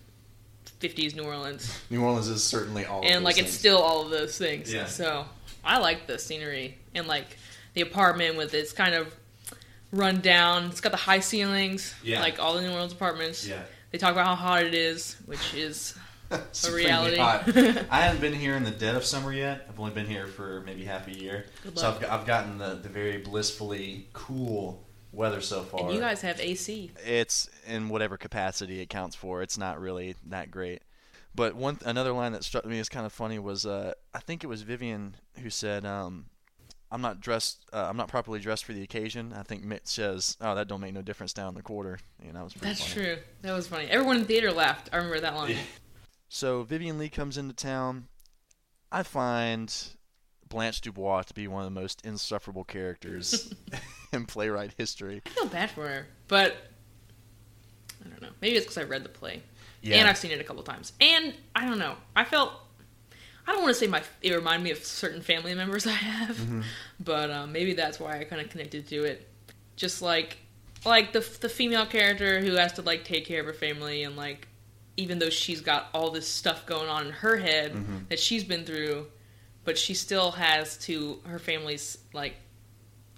50s 0.81 1.14
New 1.14 1.25
Orleans, 1.25 1.81
New 1.90 2.02
Orleans 2.02 2.28
is 2.28 2.42
certainly 2.42 2.84
all. 2.84 3.00
of 3.00 3.04
and 3.06 3.16
those 3.16 3.22
like 3.25 3.34
things. 3.36 3.48
it's 3.48 3.56
still 3.58 3.78
all 3.78 4.02
of 4.02 4.10
those 4.10 4.36
things. 4.38 4.72
Yeah. 4.72 4.86
So 4.86 5.25
I 5.64 5.78
like 5.78 6.06
the 6.06 6.19
scenery 6.19 6.78
and 6.94 7.06
like 7.06 7.36
the 7.75 7.81
apartment 7.81 8.36
with 8.36 8.52
its 8.54 8.72
kind 8.72 8.94
of 8.94 9.14
run 9.92 10.20
down. 10.20 10.66
It's 10.66 10.81
got 10.81 10.92
the 10.92 10.98
high 10.98 11.20
ceilings, 11.20 11.94
Yeah. 12.02 12.20
like 12.20 12.38
all 12.38 12.54
the 12.54 12.62
New 12.62 12.70
Orleans 12.72 12.92
apartments. 12.92 13.46
Yeah. 13.46 13.62
They 13.90 13.98
talk 13.98 14.12
about 14.12 14.26
how 14.26 14.34
hot 14.34 14.64
it 14.64 14.75
is, 14.75 15.16
which 15.26 15.54
is 15.54 15.94
a 16.30 16.72
reality. 16.72 17.16
hot. 17.16 17.44
I 17.90 18.00
haven't 18.02 18.20
been 18.20 18.34
here 18.34 18.56
in 18.56 18.64
the 18.64 18.70
dead 18.72 18.96
of 18.96 19.04
summer 19.04 19.32
yet. 19.32 19.66
I've 19.69 19.78
only 19.78 19.92
been 19.92 20.06
here 20.06 20.26
for 20.26 20.62
maybe 20.66 20.84
half 20.84 21.06
a 21.06 21.12
year. 21.14 21.46
Good 21.62 21.78
so. 21.78 21.90
I've, 21.90 22.10
I've 22.10 22.26
gotten 22.26 22.58
the, 22.58 22.75
the 22.82 22.88
very 22.88 23.19
blissfully 23.19 24.08
cool 24.12 24.82
weather 25.14 25.40
so 25.40 25.62
far. 25.62 25.81
and 25.84 25.94
you 25.94 26.00
guys 26.00 26.20
have 26.22 26.40
AC. 26.40 26.90
it's 27.06 27.49
in 27.66 27.88
whatever 27.88 28.16
capacity 28.16 28.81
it 28.81 28.88
counts 28.90 29.14
for. 29.16 29.43
It's 29.43 29.56
not 29.58 29.81
really 29.81 30.16
that 30.26 30.50
great. 30.50 30.82
But 31.34 31.55
one 31.56 31.78
another 31.84 32.12
line 32.12 32.32
that 32.32 32.44
struck 32.44 32.64
me 32.64 32.78
as 32.78 32.88
kind 32.88 33.05
of 33.06 33.12
funny 33.12 33.38
was 33.38 33.66
uh, 33.66 33.94
I 34.14 34.20
think 34.20 34.44
it 34.44 34.46
was 34.46 34.62
Vivien 34.62 35.16
who 35.43 35.50
said, 35.50 35.84
um, 35.84 36.26
"I'm 36.93 37.00
not 37.00 37.20
dressed. 37.20 37.64
Uh, 37.72 37.87
I'm 37.88 37.96
not 37.96 38.06
properly 38.08 38.38
dressed 38.38 38.64
for 38.64 38.72
the 38.72 38.82
occasion." 38.82 39.32
I 39.32 39.43
think 39.43 39.64
Mitch 39.64 39.87
says, 39.87 40.37
"Oh, 40.40 40.55
that 40.55 40.69
don't 40.69 40.81
make 40.81 40.94
no 40.94 41.02
difference 41.02 41.32
down 41.32 41.49
in 41.49 41.55
the 41.55 41.62
quarter." 41.62 41.99
You 42.22 42.28
know, 42.32 42.38
that 42.38 42.44
was 42.44 42.55
That's 42.55 42.81
funny. 42.87 43.05
true. 43.06 43.16
That 43.43 43.52
was 43.52 43.66
funny. 43.66 43.87
Everyone 43.87 44.16
in 44.16 44.22
the 44.22 44.28
theater 44.28 44.52
laughed. 44.52 44.90
I 44.93 44.96
remember 44.96 45.20
that 45.20 45.34
line. 45.34 45.56
So 46.28 46.64
Vivien 46.64 46.99
Leigh 46.99 47.11
comes 47.11 47.38
into 47.38 47.55
town. 47.55 48.08
I 48.90 49.05
find 49.05 49.72
Blanche 50.49 50.81
Dubois 50.81 51.22
to 51.22 51.34
be 51.34 51.46
one 51.46 51.61
of 51.64 51.72
the 51.72 51.81
most 51.81 52.05
insufferable 52.05 52.64
characters 52.64 53.52
in 54.14 54.25
playwright 54.26 54.72
history. 54.78 55.20
I 55.26 55.28
feel 55.31 55.46
bad 55.46 55.70
for 55.70 55.87
her, 55.87 56.06
but 56.28 56.56
I 58.05 58.08
don't 58.08 58.22
know. 58.22 58.28
Maybe 58.40 58.56
it's 58.56 58.64
because 58.66 58.78
I 58.78 58.84
read 58.84 59.05
the 59.05 59.08
play 59.08 59.43
Yeah. 59.82 59.96
and 59.96 60.08
I've 60.08 60.19
seen 60.19 60.31
it 60.31 60.40
a 60.40 60.44
couple 60.44 60.62
times. 60.62 60.93
And 61.00 61.34
I 61.55 61.66
don't 61.66 61.78
know. 61.78 61.96
I 62.16 62.25
felt 62.25 62.52
I 63.46 63.52
don't 63.52 63.62
want 63.62 63.75
to 63.75 63.78
say 63.81 63.87
my 63.87 64.02
it 64.22 64.32
reminded 64.34 64.64
me 64.64 64.70
of 64.70 64.84
certain 64.84 65.20
family 65.20 65.55
members 65.55 65.87
I 65.88 65.90
have, 65.93 66.38
but 67.00 67.31
um, 67.31 67.52
maybe 67.52 67.75
that's 67.75 68.00
why 68.00 68.19
I 68.19 68.25
kind 68.25 68.40
of 68.40 68.49
connected 68.50 68.88
to 68.88 69.05
it. 69.05 69.28
Just 69.76 70.00
like 70.02 70.38
like 70.87 71.12
the 71.12 71.20
the 71.40 71.49
female 71.49 71.87
character 71.87 72.40
who 72.40 72.52
has 72.55 72.75
to 72.75 72.82
like 72.82 73.05
take 73.05 73.26
care 73.26 73.40
of 73.40 73.46
her 73.46 73.52
family 73.52 74.05
and 74.05 74.16
like 74.16 74.49
even 74.96 75.19
though 75.19 75.31
she's 75.31 75.61
got 75.61 75.88
all 75.93 76.11
this 76.11 76.28
stuff 76.28 76.66
going 76.66 76.88
on 76.88 77.06
in 77.06 77.12
her 77.12 77.37
head 77.37 77.75
that 78.11 78.20
she's 78.20 78.44
been 78.44 78.64
through, 78.64 79.06
but 79.64 79.76
she 79.76 79.93
still 79.93 80.31
has 80.31 80.76
to 80.78 81.19
her 81.25 81.40
family's 81.40 81.99
like 82.12 82.37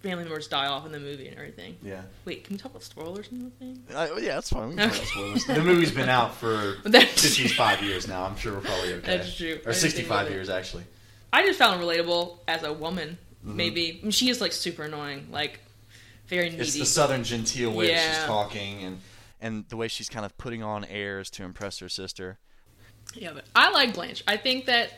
family 0.06 0.24
members 0.24 0.48
die 0.48 0.66
off 0.66 0.86
in 0.86 0.92
the 0.92 1.00
movie 1.00 1.28
and 1.28 1.36
everything. 1.36 1.76
Yeah. 1.82 2.02
Wait, 2.24 2.44
can 2.44 2.54
we 2.54 2.58
talk 2.58 2.70
about 2.70 2.82
spoilers 2.82 3.30
and 3.30 3.40
everything? 3.40 3.82
Uh, 3.94 4.16
yeah, 4.20 4.34
that's 4.34 4.50
fine. 4.50 4.68
We 4.70 4.76
can 4.76 4.88
talk 4.88 4.96
about 4.98 5.08
spoilers. 5.08 5.46
the 5.46 5.62
movie's 5.62 5.90
been 5.92 6.08
out 6.08 6.34
for 6.34 6.76
That's- 6.84 7.20
55 7.20 7.82
years 7.82 8.06
now. 8.08 8.24
I'm 8.24 8.36
sure 8.36 8.54
we're 8.54 8.60
probably 8.60 8.94
okay. 8.94 9.16
That's 9.16 9.36
true. 9.36 9.60
Or 9.66 9.72
65 9.72 10.30
years, 10.30 10.48
actually. 10.48 10.84
I 11.32 11.44
just 11.44 11.58
found 11.58 11.80
it 11.80 11.84
relatable 11.84 12.38
as 12.48 12.62
a 12.62 12.72
woman. 12.72 13.18
Mm-hmm. 13.44 13.56
Maybe 13.56 13.98
I 14.00 14.02
mean, 14.02 14.10
she 14.10 14.30
is 14.30 14.40
like 14.40 14.52
super 14.52 14.84
annoying, 14.84 15.28
like 15.30 15.60
very 16.28 16.50
needy. 16.50 16.62
It's 16.62 16.74
the 16.74 16.86
southern 16.86 17.24
genteel 17.24 17.72
way 17.72 17.88
that 17.88 18.16
she's 18.16 18.24
talking, 18.24 18.82
and 18.82 19.00
and 19.40 19.68
the 19.68 19.76
way 19.76 19.88
she's 19.88 20.08
kind 20.08 20.24
of 20.24 20.36
putting 20.38 20.62
on 20.62 20.84
airs 20.84 21.30
to 21.30 21.42
impress 21.44 21.78
her 21.80 21.88
sister. 21.88 22.38
Yeah, 23.14 23.32
but 23.34 23.44
I 23.54 23.70
like 23.70 23.94
Blanche. 23.94 24.24
I 24.26 24.36
think 24.36 24.66
that 24.66 24.92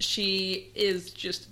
she 0.00 0.70
is 0.74 1.10
just 1.10 1.48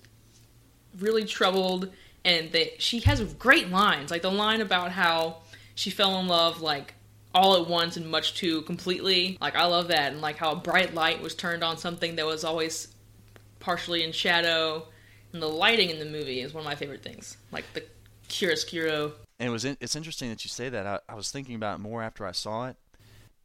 really 0.98 1.24
troubled, 1.24 1.90
and 2.24 2.52
that 2.52 2.80
she 2.80 3.00
has 3.00 3.22
great 3.34 3.70
lines. 3.70 4.10
Like 4.10 4.22
the 4.22 4.30
line 4.30 4.60
about 4.60 4.92
how 4.92 5.38
she 5.74 5.90
fell 5.90 6.18
in 6.20 6.28
love 6.28 6.60
like 6.60 6.94
all 7.34 7.60
at 7.60 7.68
once 7.68 7.96
and 7.96 8.08
much 8.10 8.34
too 8.34 8.62
completely. 8.62 9.36
Like 9.40 9.56
I 9.56 9.66
love 9.66 9.88
that, 9.88 10.12
and 10.12 10.20
like 10.20 10.36
how 10.36 10.52
a 10.52 10.56
bright 10.56 10.94
light 10.94 11.20
was 11.20 11.34
turned 11.34 11.64
on 11.64 11.76
something 11.76 12.16
that 12.16 12.26
was 12.26 12.44
always 12.44 12.94
partially 13.60 14.04
in 14.04 14.12
shadow. 14.12 14.86
And 15.32 15.42
the 15.42 15.48
lighting 15.48 15.90
in 15.90 15.98
the 15.98 16.04
movie 16.04 16.40
is 16.40 16.54
one 16.54 16.60
of 16.60 16.66
my 16.66 16.76
favorite 16.76 17.02
things. 17.02 17.36
Like 17.50 17.64
the 17.74 17.82
chiaroscuro. 18.28 19.12
And 19.40 19.48
it 19.48 19.52
was 19.52 19.64
in, 19.64 19.76
it's 19.80 19.96
interesting 19.96 20.30
that 20.30 20.44
you 20.44 20.48
say 20.48 20.68
that. 20.68 20.86
I, 20.86 21.00
I 21.08 21.14
was 21.16 21.32
thinking 21.32 21.56
about 21.56 21.76
it 21.76 21.82
more 21.82 22.02
after 22.02 22.24
I 22.24 22.30
saw 22.30 22.68
it. 22.68 22.76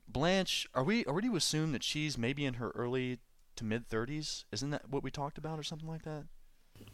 Blanche, 0.08 0.68
are 0.76 0.84
we 0.84 1.04
we 1.04 1.22
to 1.24 1.36
assume 1.36 1.72
that 1.72 1.84
she's 1.84 2.18
maybe 2.18 2.46
in 2.46 2.56
her 2.56 2.70
early 2.76 3.20
to 3.56 3.66
mid 3.66 3.88
thirties? 3.88 4.46
Isn't 4.52 4.70
that 4.70 4.90
what 4.90 5.04
we 5.04 5.10
talked 5.10 5.38
about, 5.38 5.58
or 5.58 5.64
something 5.64 5.88
like 5.88 6.04
that? 6.04 6.26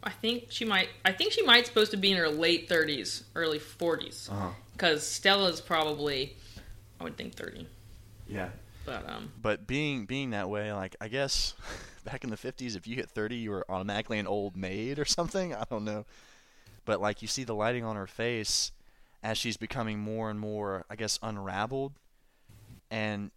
I 0.03 0.11
think 0.11 0.45
she 0.49 0.65
might. 0.65 0.89
I 1.03 1.11
think 1.11 1.31
she 1.31 1.41
might 1.43 1.65
supposed 1.65 1.91
to 1.91 1.97
be 1.97 2.11
in 2.11 2.17
her 2.17 2.29
late 2.29 2.69
thirties, 2.69 3.23
early 3.35 3.59
40s 3.59 4.29
Uh-huh. 4.31 4.49
Because 4.73 5.05
Stella's 5.07 5.61
probably, 5.61 6.35
I 6.99 7.03
would 7.05 7.17
think 7.17 7.35
thirty. 7.35 7.67
yeah. 8.27 8.49
But 8.85 9.09
um, 9.09 9.31
But 9.41 9.65
being 9.65 10.05
being 10.05 10.29
that 10.31 10.47
way, 10.49 10.71
like 10.73 10.95
I 11.01 11.07
guess 11.07 11.53
back 12.05 12.23
in 12.23 12.29
the 12.29 12.37
fifties, 12.37 12.75
if 12.75 12.85
you 12.87 12.95
hit 12.95 13.09
thirty, 13.09 13.35
you 13.37 13.49
were 13.49 13.65
automatically 13.67 14.19
an 14.19 14.27
old 14.27 14.55
maid 14.55 14.99
or 14.99 15.05
something. 15.17 15.55
I 15.55 15.63
don't 15.69 15.85
know. 15.85 16.05
But 16.85 17.01
like 17.01 17.23
you 17.23 17.27
see 17.27 17.43
the 17.43 17.55
lighting 17.55 17.83
on 17.83 17.95
her 17.95 18.05
face 18.05 18.71
as 19.23 19.39
she's 19.39 19.57
becoming 19.57 19.97
more 19.99 20.29
and 20.29 20.39
more, 20.39 20.85
I 20.87 20.95
guess, 20.95 21.17
unraveled, 21.23 21.93
and 22.91 23.31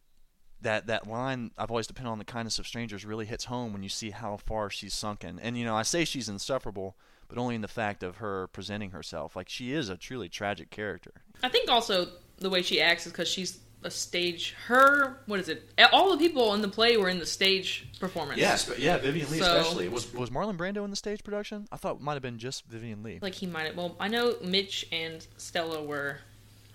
that 0.63 0.87
that 0.89 1.07
line 1.07 1.51
I've 1.57 1.71
always 1.71 1.87
depended 1.87 2.11
on 2.11 2.19
the 2.19 2.25
kindness 2.25 2.59
of 2.59 2.67
strangers 2.67 3.05
really 3.05 3.27
hits 3.27 3.45
home 3.45 3.73
when 3.73 3.83
you 3.83 3.89
see 3.89 4.11
how 4.11 4.37
far 4.37 4.71
she's 4.71 4.95
sunken. 4.95 5.39
And 5.41 5.57
you 5.57 5.65
know, 5.65 5.77
I 5.77 5.83
say 5.83 6.05
she's 6.05 6.29
insufferable, 6.29 6.97
but 7.29 7.39
only 7.39 7.55
in 7.55 7.61
the 7.61 7.69
fact 7.69 8.03
of 8.03 8.17
her 8.17 8.49
presenting 8.49 8.91
herself. 8.91 9.37
Like 9.37 9.49
she 9.49 9.73
is 9.73 9.89
a 9.89 9.97
truly 9.97 10.29
tragic 10.29 10.71
character. 10.71 11.13
I 11.43 11.49
think 11.49 11.71
also 11.71 12.09
the 12.39 12.51
way 12.51 12.63
she 12.63 12.81
acts 12.81 13.07
is 13.07 13.13
because 13.13 13.29
she's 13.29 13.61
a 13.85 13.91
stage. 13.91 14.57
Her 14.67 15.21
what 15.27 15.39
is 15.39 15.49
it? 15.49 15.69
All 15.93 16.11
the 16.11 16.17
people 16.19 16.55
in 16.55 16.63
the 16.63 16.69
play 16.69 16.97
were 16.97 17.09
in 17.09 17.21
the 17.21 17.27
stage 17.27 17.87
performance. 18.01 18.41
Yes, 18.41 18.67
sp- 18.67 18.79
yeah, 18.79 18.99
Vivien 18.99 19.31
Leigh 19.31 19.39
So- 19.39 19.57
especially 19.57 19.89
was 19.89 20.13
Was 20.13 20.31
Marlon 20.31 20.57
Brando 20.57 20.85
in 20.85 20.91
the 20.91 20.97
stage 20.97 21.23
production? 21.23 21.69
I 21.71 21.77
thought 21.77 21.97
it 21.97 22.01
might 22.03 22.15
have 22.15 22.23
been 22.23 22.39
just 22.39 22.67
Vivien 22.67 23.05
Leigh. 23.05 23.21
like 23.23 23.35
he 23.35 23.47
might 23.47 23.67
have. 23.67 23.77
Well, 23.77 23.95
I 24.01 24.09
know 24.09 24.35
Mitch 24.43 24.87
and 24.91 25.25
Stella 25.37 25.83
were. 25.85 26.19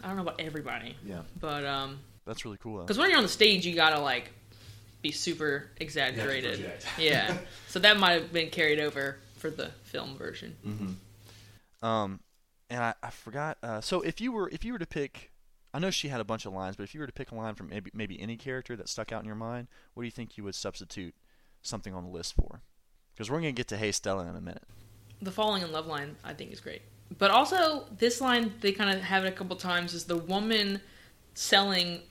I 0.01 0.07
don't 0.07 0.15
know 0.17 0.23
about 0.23 0.39
everybody, 0.41 0.97
yeah. 1.05 1.21
but 1.39 1.65
um, 1.65 1.99
That's 2.25 2.45
really 2.45 2.57
cool. 2.61 2.81
Because 2.81 2.97
when 2.97 3.09
you're 3.09 3.17
on 3.17 3.23
the 3.23 3.29
stage, 3.29 3.65
you 3.65 3.75
gotta 3.75 3.99
like 3.99 4.31
be 5.01 5.11
super 5.11 5.69
exaggerated. 5.77 6.59
project. 6.59 6.87
yeah, 6.97 7.37
so 7.67 7.79
that 7.79 7.97
might 7.97 8.13
have 8.13 8.31
been 8.33 8.49
carried 8.49 8.79
over 8.79 9.17
for 9.37 9.49
the 9.49 9.71
film 9.83 10.17
version. 10.17 10.55
Um, 11.81 12.21
and 12.69 12.81
I, 12.81 12.93
I 13.03 13.09
forgot. 13.09 13.57
Uh, 13.61 13.81
so 13.81 14.01
if 14.01 14.21
you 14.21 14.31
were 14.31 14.49
if 14.49 14.63
you 14.63 14.73
were 14.73 14.79
to 14.79 14.85
pick, 14.85 15.31
I 15.73 15.79
know 15.79 15.91
she 15.91 16.07
had 16.07 16.21
a 16.21 16.23
bunch 16.23 16.45
of 16.45 16.53
lines, 16.53 16.75
but 16.75 16.83
if 16.83 16.93
you 16.93 17.01
were 17.01 17.07
to 17.07 17.13
pick 17.13 17.31
a 17.31 17.35
line 17.35 17.55
from 17.55 17.69
maybe 17.69 17.91
maybe 17.93 18.19
any 18.19 18.37
character 18.37 18.75
that 18.77 18.87
stuck 18.89 19.11
out 19.11 19.21
in 19.21 19.25
your 19.25 19.35
mind, 19.35 19.67
what 19.93 20.03
do 20.03 20.05
you 20.05 20.11
think 20.11 20.37
you 20.37 20.43
would 20.45 20.55
substitute 20.55 21.13
something 21.61 21.93
on 21.93 22.03
the 22.03 22.09
list 22.09 22.33
for? 22.35 22.61
Because 23.13 23.29
we're 23.29 23.39
gonna 23.39 23.51
get 23.51 23.67
to 23.67 23.77
Hey 23.77 23.91
Stella 23.91 24.25
in 24.27 24.35
a 24.35 24.41
minute. 24.41 24.63
The 25.21 25.31
falling 25.31 25.61
in 25.61 25.71
love 25.71 25.87
line, 25.87 26.15
I 26.23 26.33
think, 26.33 26.51
is 26.51 26.59
great. 26.59 26.81
But 27.17 27.31
also, 27.31 27.85
this 27.97 28.21
line 28.21 28.53
they 28.61 28.71
kind 28.71 28.95
of 28.95 29.03
have 29.03 29.25
it 29.25 29.27
a 29.27 29.31
couple 29.33 29.55
times 29.57 29.93
is 29.93 30.05
the 30.05 30.17
woman 30.17 30.79
selling 31.33 32.01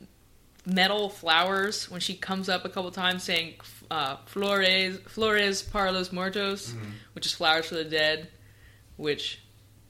metal 0.64 1.09
flowers 1.09 1.91
when 1.91 2.00
she 2.00 2.14
comes 2.14 2.49
up 2.49 2.64
a 2.64 2.69
couple 2.69 2.91
times 2.91 3.25
saying 3.25 3.55
uh, 3.91 4.17
flores 4.26 4.99
flores 5.07 5.62
para 5.62 5.93
los 5.93 6.12
muertos, 6.12 6.75
which 7.14 7.26
is 7.26 7.33
flowers 7.33 7.67
for 7.67 7.75
the 7.75 7.85
dead, 7.85 8.29
which 8.97 9.41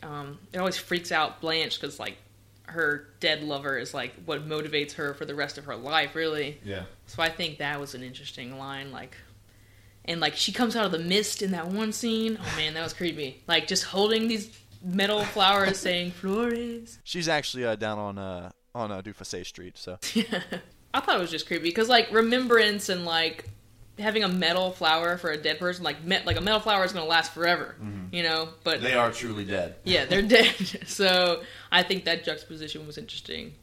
um, 0.02 0.38
it 0.52 0.58
always 0.58 0.76
freaks 0.76 1.12
out 1.12 1.40
Blanche 1.40 1.80
because 1.80 1.98
like 2.00 2.16
her 2.64 3.08
dead 3.20 3.42
lover 3.42 3.78
is 3.78 3.92
like 3.92 4.14
what 4.24 4.48
motivates 4.48 4.92
her 4.92 5.14
for 5.14 5.24
the 5.24 5.34
rest 5.34 5.58
of 5.58 5.64
her 5.66 5.76
life, 5.76 6.14
really. 6.14 6.58
Yeah. 6.64 6.84
So 7.06 7.22
I 7.22 7.28
think 7.28 7.58
that 7.58 7.78
was 7.78 7.94
an 7.94 8.02
interesting 8.02 8.58
line, 8.58 8.90
like, 8.90 9.16
and 10.04 10.20
like 10.20 10.34
she 10.36 10.52
comes 10.52 10.74
out 10.74 10.86
of 10.86 10.92
the 10.92 10.98
mist 10.98 11.42
in 11.42 11.52
that 11.52 11.68
one 11.68 11.92
scene. 11.92 12.38
Oh 12.40 12.56
man, 12.56 12.74
that 12.74 12.82
was 12.82 12.92
creepy. 12.92 13.42
Like 13.46 13.66
just 13.68 13.84
holding 13.84 14.26
these 14.26 14.58
metal 14.82 15.24
flowers, 15.24 15.78
saying 15.78 16.12
flores. 16.12 16.98
She's 17.04 17.28
actually 17.28 17.64
uh, 17.64 17.76
down 17.76 17.98
on 17.98 18.18
uh 18.18 18.50
on 18.74 18.90
uh, 18.90 19.00
Dufresne 19.00 19.44
Street, 19.44 19.76
so 19.76 19.98
Yeah. 20.14 20.42
I 20.94 21.00
thought 21.00 21.16
it 21.16 21.20
was 21.20 21.30
just 21.30 21.46
creepy 21.46 21.64
because 21.64 21.88
like 21.88 22.12
remembrance 22.12 22.88
and 22.90 23.04
like 23.06 23.48
having 23.98 24.24
a 24.24 24.28
metal 24.28 24.72
flower 24.72 25.16
for 25.16 25.30
a 25.30 25.36
dead 25.38 25.58
person, 25.58 25.84
like 25.84 26.04
met 26.04 26.26
like 26.26 26.36
a 26.36 26.40
metal 26.40 26.60
flower 26.60 26.84
is 26.84 26.92
gonna 26.92 27.06
last 27.06 27.32
forever, 27.32 27.76
you 28.10 28.22
know. 28.22 28.50
But 28.62 28.82
They 28.82 28.92
are 28.94 29.10
truly 29.10 29.44
dead. 29.44 29.76
yeah, 29.84 30.04
they're 30.04 30.22
dead. 30.22 30.54
so 30.86 31.42
I 31.70 31.82
think 31.82 32.04
that 32.04 32.24
juxtaposition 32.24 32.86
was 32.86 32.98
interesting. 32.98 33.54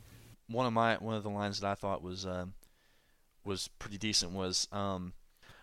one 0.47 0.65
of 0.65 0.73
my 0.73 0.95
one 0.95 1.15
of 1.15 1.23
the 1.23 1.29
lines 1.29 1.59
that 1.59 1.67
I 1.69 1.75
thought 1.75 2.01
was 2.01 2.25
um, 2.25 2.53
was 3.43 3.67
pretty 3.79 3.97
decent 3.99 4.31
was 4.31 4.67
um, 4.71 5.13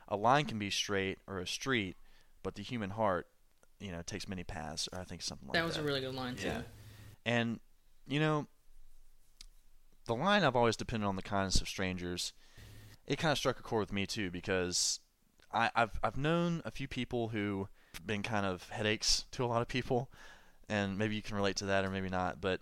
a 0.09 0.17
line 0.17 0.45
can 0.45 0.59
be 0.59 0.71
straight 0.71 1.19
or 1.27 1.39
a 1.39 1.47
street, 1.47 1.97
but 2.45 2.55
the 2.55 2.63
human 2.63 2.91
heart, 2.91 3.27
you 3.81 3.91
know, 3.91 4.03
takes 4.03 4.29
many 4.29 4.45
paths. 4.45 4.89
Or 4.93 5.01
I 5.01 5.05
think 5.05 5.23
something 5.23 5.49
like 5.49 5.55
that. 5.55 5.61
That 5.61 5.67
was 5.67 5.77
a 5.79 5.83
really 5.83 6.01
good 6.01 6.15
line 6.15 6.37
too. 6.37 6.47
Yeah. 6.47 6.61
And 7.25 7.59
you 8.07 8.21
know, 8.21 8.47
the 10.07 10.15
line 10.15 10.45
I've 10.45 10.57
always 10.57 10.77
depended 10.77 11.07
on 11.07 11.17
the 11.17 11.23
kindness 11.23 11.61
of 11.61 11.69
strangers. 11.69 12.33
It 13.07 13.19
kind 13.19 13.33
of 13.33 13.39
struck 13.39 13.59
a 13.59 13.63
chord 13.63 13.81
with 13.81 13.93
me 13.93 14.07
too 14.07 14.31
because 14.31 15.01
I, 15.53 15.71
I've 15.75 15.99
I've 16.03 16.17
known 16.17 16.63
a 16.65 16.71
few 16.71 16.89
people 16.89 17.29
who 17.29 17.69
have 17.95 18.07
been 18.07 18.23
kind 18.23 18.47
of 18.47 18.69
headaches 18.69 19.27
to 19.33 19.45
a 19.45 19.47
lot 19.47 19.63
of 19.63 19.69
people, 19.69 20.11
and 20.69 20.99
maybe 20.99 21.15
you 21.15 21.23
can 21.23 21.37
relate 21.37 21.57
to 21.57 21.67
that 21.67 21.85
or 21.85 21.91
maybe 21.91 22.09
not. 22.09 22.41
But 22.41 22.61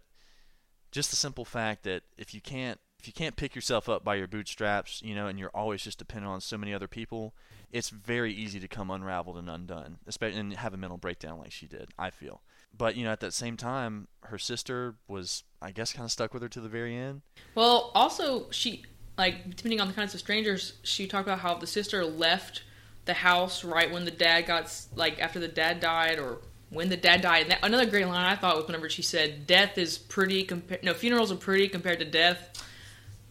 just 0.92 1.10
the 1.10 1.16
simple 1.16 1.44
fact 1.44 1.84
that 1.84 2.02
if 2.16 2.34
you 2.34 2.40
can't 2.40 2.78
if 3.04 3.06
you 3.06 3.12
can't 3.12 3.36
pick 3.36 3.54
yourself 3.54 3.86
up 3.86 4.02
by 4.02 4.14
your 4.14 4.26
bootstraps, 4.26 5.02
you 5.02 5.14
know, 5.14 5.26
and 5.26 5.38
you're 5.38 5.50
always 5.52 5.82
just 5.82 5.98
dependent 5.98 6.32
on 6.32 6.40
so 6.40 6.56
many 6.56 6.72
other 6.72 6.88
people, 6.88 7.34
it's 7.70 7.90
very 7.90 8.32
easy 8.32 8.58
to 8.60 8.68
come 8.68 8.90
unraveled 8.90 9.36
and 9.36 9.50
undone, 9.50 9.98
especially 10.06 10.40
and 10.40 10.54
have 10.54 10.72
a 10.72 10.78
mental 10.78 10.96
breakdown 10.96 11.38
like 11.38 11.52
she 11.52 11.66
did. 11.66 11.90
I 11.98 12.08
feel. 12.08 12.40
But 12.76 12.96
you 12.96 13.04
know, 13.04 13.12
at 13.12 13.20
that 13.20 13.34
same 13.34 13.58
time, 13.58 14.08
her 14.22 14.38
sister 14.38 14.94
was, 15.06 15.44
I 15.64 15.70
guess, 15.70 15.92
kind 15.94 16.04
of 16.04 16.10
stuck 16.12 16.34
with 16.34 16.42
her 16.42 16.48
to 16.50 16.60
the 16.60 16.68
very 16.68 16.94
end. 16.94 17.22
Well, 17.54 17.90
also 17.94 18.50
she 18.50 18.84
like 19.16 19.56
depending 19.56 19.80
on 19.80 19.88
the 19.88 19.94
kinds 19.94 20.12
of 20.12 20.20
strangers, 20.20 20.74
she 20.82 21.06
talked 21.06 21.26
about 21.26 21.38
how 21.38 21.54
the 21.54 21.66
sister 21.66 22.04
left 22.04 22.62
the 23.06 23.14
house 23.14 23.64
right 23.64 23.90
when 23.90 24.04
the 24.04 24.10
dad 24.10 24.42
got 24.46 24.70
like 24.94 25.18
after 25.20 25.40
the 25.40 25.48
dad 25.48 25.80
died 25.80 26.18
or 26.18 26.38
when 26.70 26.88
the 26.90 26.96
dad 26.96 27.22
died. 27.22 27.42
And 27.42 27.50
that, 27.52 27.60
another 27.62 27.86
great 27.86 28.06
line 28.06 28.24
I 28.26 28.36
thought 28.36 28.56
was 28.56 28.66
whenever 28.66 28.90
she 28.90 29.02
said, 29.02 29.46
"Death 29.46 29.78
is 29.78 29.96
pretty 29.96 30.42
compared. 30.44 30.82
No, 30.84 30.92
funerals 30.92 31.32
are 31.32 31.36
pretty 31.36 31.68
compared 31.68 31.98
to 32.00 32.04
death." 32.04 32.50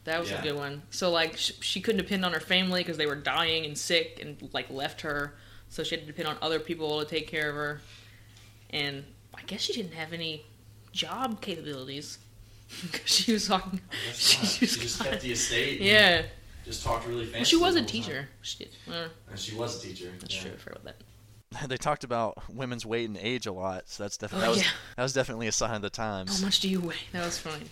That 0.06 0.20
was 0.20 0.32
Yeah. 0.32 0.40
a 0.40 0.44
good 0.44 0.56
one. 0.56 0.82
So 0.90 1.12
like 1.12 1.38
sh- 1.38 1.52
she 1.62 1.82
couldn't 1.82 2.02
depend 2.02 2.26
on 2.26 2.34
her 2.34 2.40
family 2.40 2.82
because 2.82 2.98
they 2.98 3.06
were 3.06 3.16
dying 3.16 3.64
and 3.66 3.78
sick 3.78 4.18
and 4.22 4.50
like 4.54 4.70
left 4.72 5.02
her, 5.02 5.36
so 5.70 5.84
she 5.84 5.96
had 5.96 6.02
to 6.02 6.08
depend 6.08 6.28
on 6.28 6.38
other 6.42 6.60
people 6.60 7.00
to 7.00 7.06
take 7.06 7.28
care 7.28 7.50
of 7.50 7.56
her. 7.56 7.82
And 8.72 9.04
I 9.36 9.42
guess 9.44 9.62
she 9.62 9.74
didn't 9.74 9.94
have 9.94 10.14
any 10.14 10.46
job 10.94 11.42
capabilities. 11.42 12.20
'Cause 12.92 13.02
she 13.06 13.34
was 13.34 13.48
talking. 13.48 13.82
She 14.14 14.38
She 14.46 14.66
was 14.66 14.78
just 14.78 15.04
kept 15.04 15.22
the 15.22 15.32
estate. 15.34 15.82
Yeah. 15.82 16.24
Just 16.66 16.84
talked 16.84 17.06
really 17.06 17.26
fancy. 17.26 17.38
Well, 17.38 17.46
she 17.46 17.56
was 17.58 17.76
a 17.76 17.84
teacher. 17.84 18.30
She 18.42 18.60
did. 18.60 18.70
Uh, 18.90 19.08
And 19.30 19.38
she 19.38 19.54
was 19.54 19.84
a 19.84 19.88
teacher. 19.88 20.12
that's 20.20 20.34
yeah. 20.36 20.42
true. 20.44 20.52
I 20.54 20.58
forgot 20.58 20.82
about 20.82 20.96
that. 21.52 21.68
they 21.70 21.78
talked 21.78 22.04
about 22.04 22.42
women's 22.52 22.86
weight 22.86 23.08
and 23.10 23.18
age 23.18 23.46
a 23.46 23.52
lot, 23.52 23.84
so 23.90 24.04
that's 24.04 24.18
definitely 24.18 24.48
Oh, 24.48 24.52
that 24.52 24.56
was 24.58 24.64
yeah. 24.64 24.72
that 24.96 25.04
was 25.04 25.14
definitely 25.14 25.48
a 25.48 25.52
sign 25.52 25.76
of 25.76 25.82
the 25.84 25.90
times. 25.90 26.40
How 26.40 26.46
much 26.46 26.62
do 26.62 26.70
you 26.70 26.80
weigh? 26.80 26.96
That 27.12 27.26
was 27.26 27.38
funny. 27.38 27.66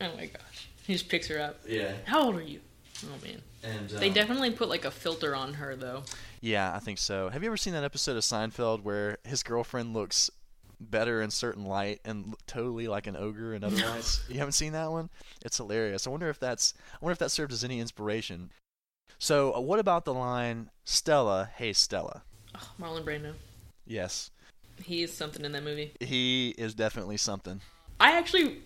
Oh 0.00 0.14
my 0.16 0.26
gosh. 0.26 0.68
He 0.86 0.92
just 0.92 1.08
picks 1.08 1.26
her 1.28 1.40
up. 1.40 1.60
Yeah. 1.68 1.92
How 2.04 2.22
old 2.26 2.36
are 2.36 2.42
you? 2.42 2.60
Oh 3.04 3.26
man. 3.26 3.42
And 3.62 3.90
They 3.90 4.08
um, 4.08 4.14
definitely 4.14 4.50
put 4.52 4.68
like 4.68 4.84
a 4.84 4.90
filter 4.90 5.34
on 5.34 5.54
her 5.54 5.74
though. 5.76 6.04
Yeah, 6.40 6.72
I 6.74 6.78
think 6.78 6.98
so. 6.98 7.28
Have 7.28 7.42
you 7.42 7.48
ever 7.48 7.56
seen 7.56 7.72
that 7.74 7.84
episode 7.84 8.16
of 8.16 8.22
Seinfeld 8.22 8.82
where 8.82 9.18
his 9.24 9.42
girlfriend 9.42 9.92
looks 9.92 10.30
better 10.80 11.22
in 11.22 11.30
certain 11.30 11.64
light 11.64 12.00
and 12.04 12.34
totally 12.46 12.86
like 12.88 13.06
an 13.06 13.16
ogre 13.16 13.54
in 13.54 13.64
other 13.64 13.76
lights? 13.76 14.22
You 14.28 14.38
haven't 14.38 14.52
seen 14.52 14.72
that 14.72 14.90
one? 14.90 15.08
It's 15.44 15.56
hilarious. 15.56 16.06
I 16.06 16.10
wonder 16.10 16.28
if 16.28 16.38
that's 16.38 16.74
I 16.92 16.98
wonder 17.00 17.12
if 17.12 17.18
that 17.18 17.30
served 17.30 17.52
as 17.52 17.64
any 17.64 17.80
inspiration. 17.80 18.50
So, 19.18 19.54
uh, 19.54 19.60
what 19.60 19.78
about 19.78 20.04
the 20.04 20.12
line 20.14 20.70
Stella, 20.84 21.48
hey 21.56 21.72
Stella? 21.72 22.22
Oh, 22.54 22.70
Marlon 22.80 23.04
Brando. 23.04 23.32
Yes, 23.86 24.30
He 24.82 25.02
is 25.02 25.12
something 25.12 25.44
in 25.44 25.52
that 25.52 25.62
movie. 25.64 25.92
he 26.00 26.50
is 26.58 26.74
definitely 26.74 27.16
something. 27.16 27.60
I 27.98 28.18
actually 28.18 28.58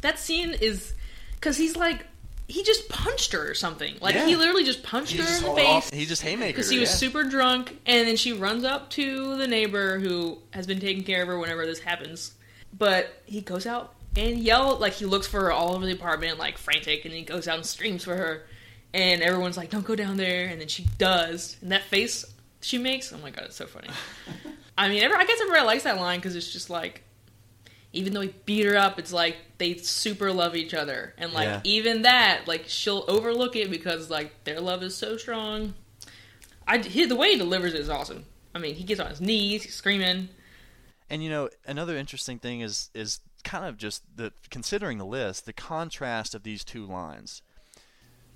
that 0.00 0.18
scene 0.18 0.50
is 0.60 0.94
cuz 1.40 1.56
he's 1.58 1.76
like 1.76 2.06
he 2.48 2.62
just 2.64 2.88
punched 2.88 3.32
her 3.32 3.48
or 3.50 3.54
something. 3.54 3.94
Like 4.00 4.14
Yeah. 4.14 4.26
he 4.26 4.34
literally 4.36 4.64
just 4.64 4.82
punched 4.82 5.12
He 5.12 5.18
her 5.18 5.24
just 5.24 5.38
in 5.42 5.44
the 5.44 5.50
hauled 5.62 5.66
off. 5.76 5.90
face. 5.90 5.98
He 6.00 6.06
just 6.06 6.22
haymaker. 6.22 6.52
Because 6.52 6.70
he 6.70 6.78
was 6.78 6.88
yeah. 6.90 6.96
super 6.96 7.24
drunk, 7.24 7.78
and 7.86 8.08
then 8.08 8.16
she 8.16 8.32
runs 8.32 8.64
up 8.64 8.90
to 8.90 9.36
the 9.36 9.46
neighbor 9.46 9.98
who 9.98 10.38
has 10.52 10.66
been 10.66 10.80
taking 10.80 11.04
care 11.04 11.22
of 11.22 11.28
her 11.28 11.38
whenever 11.38 11.66
this 11.66 11.80
happens. 11.80 12.32
But 12.76 13.22
he 13.26 13.40
goes 13.42 13.66
out 13.66 13.94
and 14.16 14.38
yell 14.38 14.76
like 14.78 14.94
he 14.94 15.04
looks 15.04 15.26
for 15.26 15.40
her 15.42 15.52
all 15.52 15.74
over 15.74 15.84
the 15.86 15.92
apartment, 15.92 16.38
like 16.38 16.58
frantic, 16.58 17.04
and 17.04 17.14
he 17.14 17.22
goes 17.22 17.46
out 17.46 17.56
and 17.56 17.66
screams 17.66 18.04
for 18.04 18.16
her. 18.16 18.46
And 18.94 19.20
everyone's 19.22 19.56
like, 19.58 19.68
"Don't 19.70 19.84
go 19.84 19.94
down 19.94 20.16
there," 20.16 20.48
and 20.48 20.58
then 20.60 20.68
she 20.68 20.86
does, 20.96 21.56
and 21.60 21.70
that 21.72 21.82
face 21.84 22.24
she 22.60 22.78
makes, 22.78 23.12
oh 23.12 23.18
my 23.18 23.30
god, 23.30 23.44
it's 23.44 23.56
so 23.56 23.66
funny. 23.66 23.88
I 24.78 24.88
mean, 24.88 25.04
I 25.04 25.24
guess 25.24 25.40
everybody 25.40 25.64
likes 25.66 25.84
that 25.84 25.96
line 25.98 26.18
because 26.18 26.34
it's 26.36 26.52
just 26.52 26.70
like, 26.70 27.04
even 27.98 28.12
though 28.14 28.20
he 28.20 28.32
beat 28.46 28.64
her 28.64 28.76
up, 28.76 28.98
it's 28.98 29.12
like 29.12 29.36
they 29.58 29.76
super 29.76 30.32
love 30.32 30.54
each 30.54 30.72
other, 30.72 31.14
and 31.18 31.32
like 31.32 31.46
Yeah. 31.46 31.60
even 31.64 32.02
that, 32.02 32.42
like 32.46 32.64
she'll 32.68 33.04
overlook 33.08 33.56
it 33.56 33.70
because 33.70 34.08
like 34.08 34.44
their 34.44 34.60
love 34.60 34.82
is 34.84 34.96
so 34.96 35.16
strong. 35.16 35.74
I 36.66 36.78
he, 36.78 37.04
the 37.06 37.16
way 37.16 37.32
he 37.32 37.38
delivers 37.38 37.74
it 37.74 37.80
is 37.80 37.88
awesome. 37.90 38.24
I 38.54 38.58
mean, 38.60 38.76
he 38.76 38.84
gets 38.84 39.00
on 39.00 39.10
his 39.10 39.20
knees, 39.20 39.64
he's 39.64 39.74
screaming. 39.74 40.28
And 41.10 41.24
you 41.24 41.30
know, 41.30 41.48
another 41.66 41.96
interesting 41.96 42.38
thing 42.38 42.60
is 42.60 42.90
is 42.94 43.20
kind 43.42 43.64
of 43.64 43.76
just 43.76 44.02
the 44.14 44.32
considering 44.50 44.98
the 44.98 45.06
list, 45.06 45.44
the 45.44 45.52
contrast 45.52 46.34
of 46.34 46.44
these 46.44 46.62
two 46.62 46.86
lines. 46.86 47.42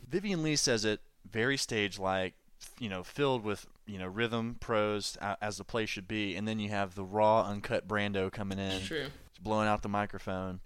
Vivien 0.09 0.43
Leigh 0.43 0.57
says 0.57 0.85
it 0.85 1.01
very 1.31 1.57
stage 1.57 1.99
like, 1.99 2.35
you 2.79 2.89
know, 2.89 3.03
filled 3.05 3.45
with 3.45 3.67
you 3.87 3.99
know 3.99 4.07
rhythm, 4.09 4.57
prose, 4.61 5.17
as 5.41 5.59
the 5.59 5.65
play 5.65 5.87
should 5.87 6.09
be, 6.09 6.35
and 6.35 6.49
then 6.49 6.59
you 6.59 6.69
have 6.71 6.95
the 6.95 7.05
raw, 7.05 7.43
uncut 7.47 7.87
Brando 7.87 8.31
coming 8.33 8.59
in, 8.59 8.83
True. 8.83 9.07
Blowing 9.43 9.67
out 9.67 9.83
the 9.83 9.89
microphone, 9.89 10.61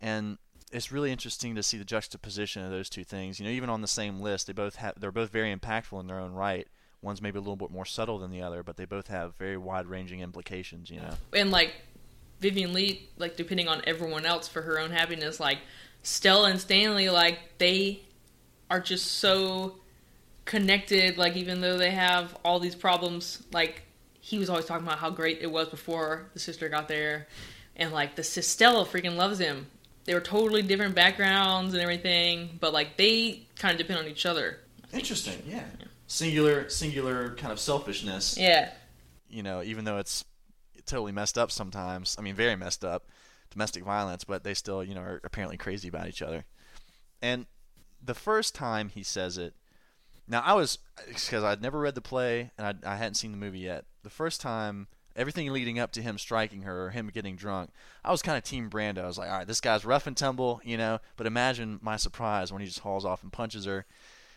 and 0.00 0.38
it's 0.72 0.90
really 0.90 1.12
interesting 1.12 1.54
to 1.54 1.62
see 1.62 1.76
the 1.76 1.84
juxtaposition 1.84 2.64
of 2.64 2.70
those 2.70 2.88
two 2.88 3.04
things. 3.04 3.38
You 3.38 3.46
know, 3.46 3.52
even 3.52 3.68
on 3.68 3.82
the 3.82 3.88
same 3.88 4.20
list, 4.20 4.46
they 4.46 4.52
both 4.52 4.76
have 4.76 4.98
they're 4.98 5.12
both 5.12 5.30
very 5.30 5.54
impactful 5.54 6.00
in 6.00 6.06
their 6.06 6.18
own 6.18 6.32
right. 6.32 6.66
One's 7.02 7.22
maybe 7.22 7.38
a 7.38 7.40
little 7.40 7.56
bit 7.56 7.70
more 7.70 7.84
subtle 7.84 8.18
than 8.18 8.30
the 8.30 8.42
other, 8.42 8.62
but 8.62 8.76
they 8.76 8.84
both 8.84 9.08
have 9.08 9.36
very 9.36 9.56
wide-ranging 9.56 10.20
implications. 10.20 10.90
You 10.90 11.00
know. 11.00 11.14
And 11.34 11.50
like 11.50 11.74
Vivien 12.40 12.72
Leigh, 12.72 13.08
like 13.18 13.36
depending 13.36 13.68
on 13.68 13.82
everyone 13.86 14.24
else 14.24 14.48
for 14.48 14.62
her 14.62 14.80
own 14.80 14.90
happiness, 14.90 15.38
like 15.38 15.58
Stella 16.02 16.50
and 16.50 16.60
Stanley, 16.60 17.10
like 17.10 17.38
they 17.58 18.02
are 18.70 18.80
just 18.80 19.06
so 19.18 19.76
connected. 20.44 21.18
Like 21.18 21.36
even 21.36 21.60
though 21.60 21.76
they 21.76 21.90
have 21.90 22.36
all 22.44 22.58
these 22.58 22.74
problems, 22.74 23.42
like 23.52 23.82
he 24.20 24.38
was 24.38 24.48
always 24.50 24.64
talking 24.64 24.86
about 24.86 24.98
how 24.98 25.10
great 25.10 25.38
it 25.40 25.50
was 25.50 25.68
before 25.68 26.30
the 26.34 26.40
sister 26.40 26.68
got 26.68 26.88
there, 26.88 27.28
and 27.78 27.92
like 27.92 28.16
the 28.16 28.24
sis 28.24 28.48
Stella 28.48 28.84
freaking 28.84 29.16
loves 29.16 29.38
him, 29.38 29.66
they 30.04 30.14
were 30.14 30.20
totally 30.20 30.62
different 30.62 30.94
backgrounds 30.94 31.74
and 31.74 31.82
everything, 31.82 32.58
but 32.60 32.72
like 32.72 32.96
they 32.96 33.46
kind 33.56 33.72
of 33.72 33.78
depend 33.78 34.00
on 34.00 34.06
each 34.06 34.26
other. 34.26 34.58
Interesting. 34.92 35.42
Yeah. 35.46 35.64
Singular, 36.06 36.68
singular 36.70 37.34
kind 37.34 37.52
of 37.52 37.60
selfishness. 37.60 38.36
Yeah. 38.38 38.70
You 39.28 39.42
know, 39.42 39.62
even 39.62 39.84
though 39.84 39.98
it's 39.98 40.24
totally 40.88 41.12
messed 41.12 41.38
up 41.38 41.50
sometimes. 41.52 42.16
I 42.18 42.22
mean, 42.22 42.34
very 42.34 42.56
messed 42.56 42.84
up, 42.84 43.08
domestic 43.50 43.84
violence, 43.84 44.24
but 44.24 44.42
they 44.42 44.54
still, 44.54 44.82
you 44.82 44.94
know, 44.94 45.02
are 45.02 45.20
apparently 45.22 45.56
crazy 45.56 45.88
about 45.88 46.08
each 46.08 46.22
other. 46.22 46.44
And 47.22 47.46
the 48.02 48.14
first 48.14 48.54
time 48.54 48.88
he 48.88 49.02
says 49.02 49.38
it, 49.38 49.54
now 50.26 50.40
I 50.40 50.54
was 50.54 50.78
because 51.06 51.44
I'd 51.44 51.62
never 51.62 51.78
read 51.78 51.94
the 51.94 52.00
play 52.00 52.50
and 52.58 52.80
I, 52.84 52.92
I 52.92 52.96
hadn't 52.96 53.14
seen 53.14 53.30
the 53.30 53.38
movie 53.38 53.60
yet. 53.60 53.84
The 54.02 54.10
first 54.10 54.40
time, 54.40 54.88
everything 55.18 55.52
leading 55.52 55.78
up 55.78 55.92
to 55.92 56.02
him 56.02 56.16
striking 56.16 56.62
her 56.62 56.86
or 56.86 56.90
him 56.90 57.08
getting 57.08 57.36
drunk, 57.36 57.70
I 58.04 58.10
was 58.10 58.22
kind 58.22 58.38
of 58.38 58.44
Team 58.44 58.70
Brando. 58.70 59.02
I 59.02 59.06
was 59.06 59.18
like, 59.18 59.28
all 59.28 59.38
right, 59.38 59.46
this 59.46 59.60
guy's 59.60 59.84
rough 59.84 60.06
and 60.06 60.16
tumble, 60.16 60.60
you 60.64 60.76
know. 60.76 61.00
But 61.16 61.26
imagine 61.26 61.80
my 61.82 61.96
surprise 61.96 62.52
when 62.52 62.60
he 62.60 62.68
just 62.68 62.80
hauls 62.80 63.04
off 63.04 63.22
and 63.22 63.32
punches 63.32 63.66
her. 63.66 63.84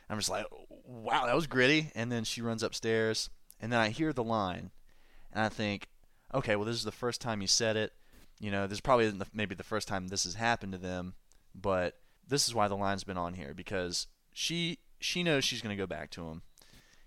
I'm 0.10 0.18
just 0.18 0.30
like, 0.30 0.46
wow, 0.86 1.26
that 1.26 1.36
was 1.36 1.48
gritty. 1.48 1.92
And 1.96 2.12
then 2.12 2.24
she 2.26 2.42
runs 2.42 2.64
upstairs, 2.64 3.30
and 3.62 3.72
then 3.72 3.80
I 3.80 3.90
hear 3.90 4.12
the 4.12 4.24
line, 4.24 4.72
and 5.32 5.46
I 5.46 5.50
think, 5.50 5.88
okay, 6.34 6.56
well, 6.56 6.66
this 6.66 6.76
is 6.76 6.84
the 6.84 6.92
first 6.92 7.22
time 7.22 7.40
he 7.40 7.48
said 7.48 7.78
it. 7.78 7.94
You 8.40 8.52
know, 8.52 8.68
this 8.68 8.82
probably 8.82 9.06
isn't 9.06 9.20
the, 9.20 9.28
maybe 9.34 9.56
the 9.56 9.64
first 9.64 9.88
time 9.88 10.08
this 10.08 10.24
has 10.24 10.34
happened 10.34 10.74
to 10.74 10.80
them, 10.80 11.14
but 11.54 12.00
this 12.28 12.48
is 12.48 12.56
why 12.56 12.68
the 12.68 12.76
line's 12.76 13.04
been 13.04 13.18
on 13.18 13.36
here 13.36 13.54
because 13.54 14.08
she 14.34 14.80
she 15.00 15.24
knows 15.24 15.44
she's 15.44 15.62
going 15.62 15.76
to 15.76 15.82
go 15.82 15.88
back 15.88 16.10
to 16.12 16.28
him. 16.28 16.42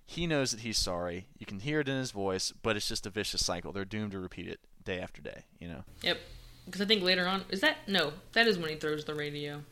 He 0.06 0.26
knows 0.26 0.50
that 0.50 0.60
he's 0.60 0.78
sorry. 0.78 1.26
You 1.38 1.46
can 1.46 1.60
hear 1.60 1.80
it 1.80 1.88
in 1.88 1.96
his 1.96 2.10
voice, 2.10 2.52
but 2.62 2.76
it's 2.76 2.88
just 2.88 3.06
a 3.06 3.10
vicious 3.10 3.44
cycle. 3.44 3.72
They're 3.72 3.84
doomed 3.84 4.12
to 4.12 4.18
repeat 4.18 4.48
it 4.48 4.60
day 4.84 5.00
after 5.00 5.22
day. 5.22 5.44
You 5.58 5.68
know. 5.68 5.84
Yep. 6.02 6.18
Because 6.66 6.80
I 6.80 6.84
think 6.86 7.02
later 7.02 7.26
on, 7.26 7.44
is 7.50 7.60
that 7.60 7.76
no? 7.86 8.12
That 8.32 8.46
is 8.46 8.58
when 8.58 8.70
he 8.70 8.76
throws 8.76 9.04
the 9.04 9.14
radio. 9.14 9.62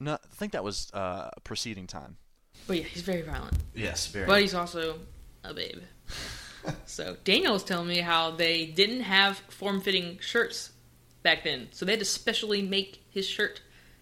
No, 0.00 0.14
I 0.14 0.34
think 0.34 0.52
that 0.52 0.64
was 0.64 0.90
uh, 0.92 1.30
preceding 1.44 1.86
time. 1.86 2.16
But 2.66 2.78
yeah, 2.78 2.82
he's 2.84 3.02
very 3.02 3.22
violent. 3.22 3.54
Yes, 3.74 4.06
very. 4.06 4.26
But 4.26 4.40
he's 4.40 4.54
also 4.54 4.98
a 5.42 5.54
babe. 5.54 5.82
so 6.86 7.16
Daniel 7.24 7.52
was 7.52 7.64
telling 7.64 7.88
me 7.88 7.98
how 7.98 8.30
they 8.30 8.66
didn't 8.66 9.02
have 9.02 9.38
form-fitting 9.48 10.18
shirts 10.20 10.72
back 11.22 11.44
then, 11.44 11.68
so 11.72 11.84
they 11.84 11.92
had 11.92 11.98
to 12.00 12.04
specially 12.06 12.62
make 12.62 13.04
his 13.10 13.26
shirt 13.26 13.60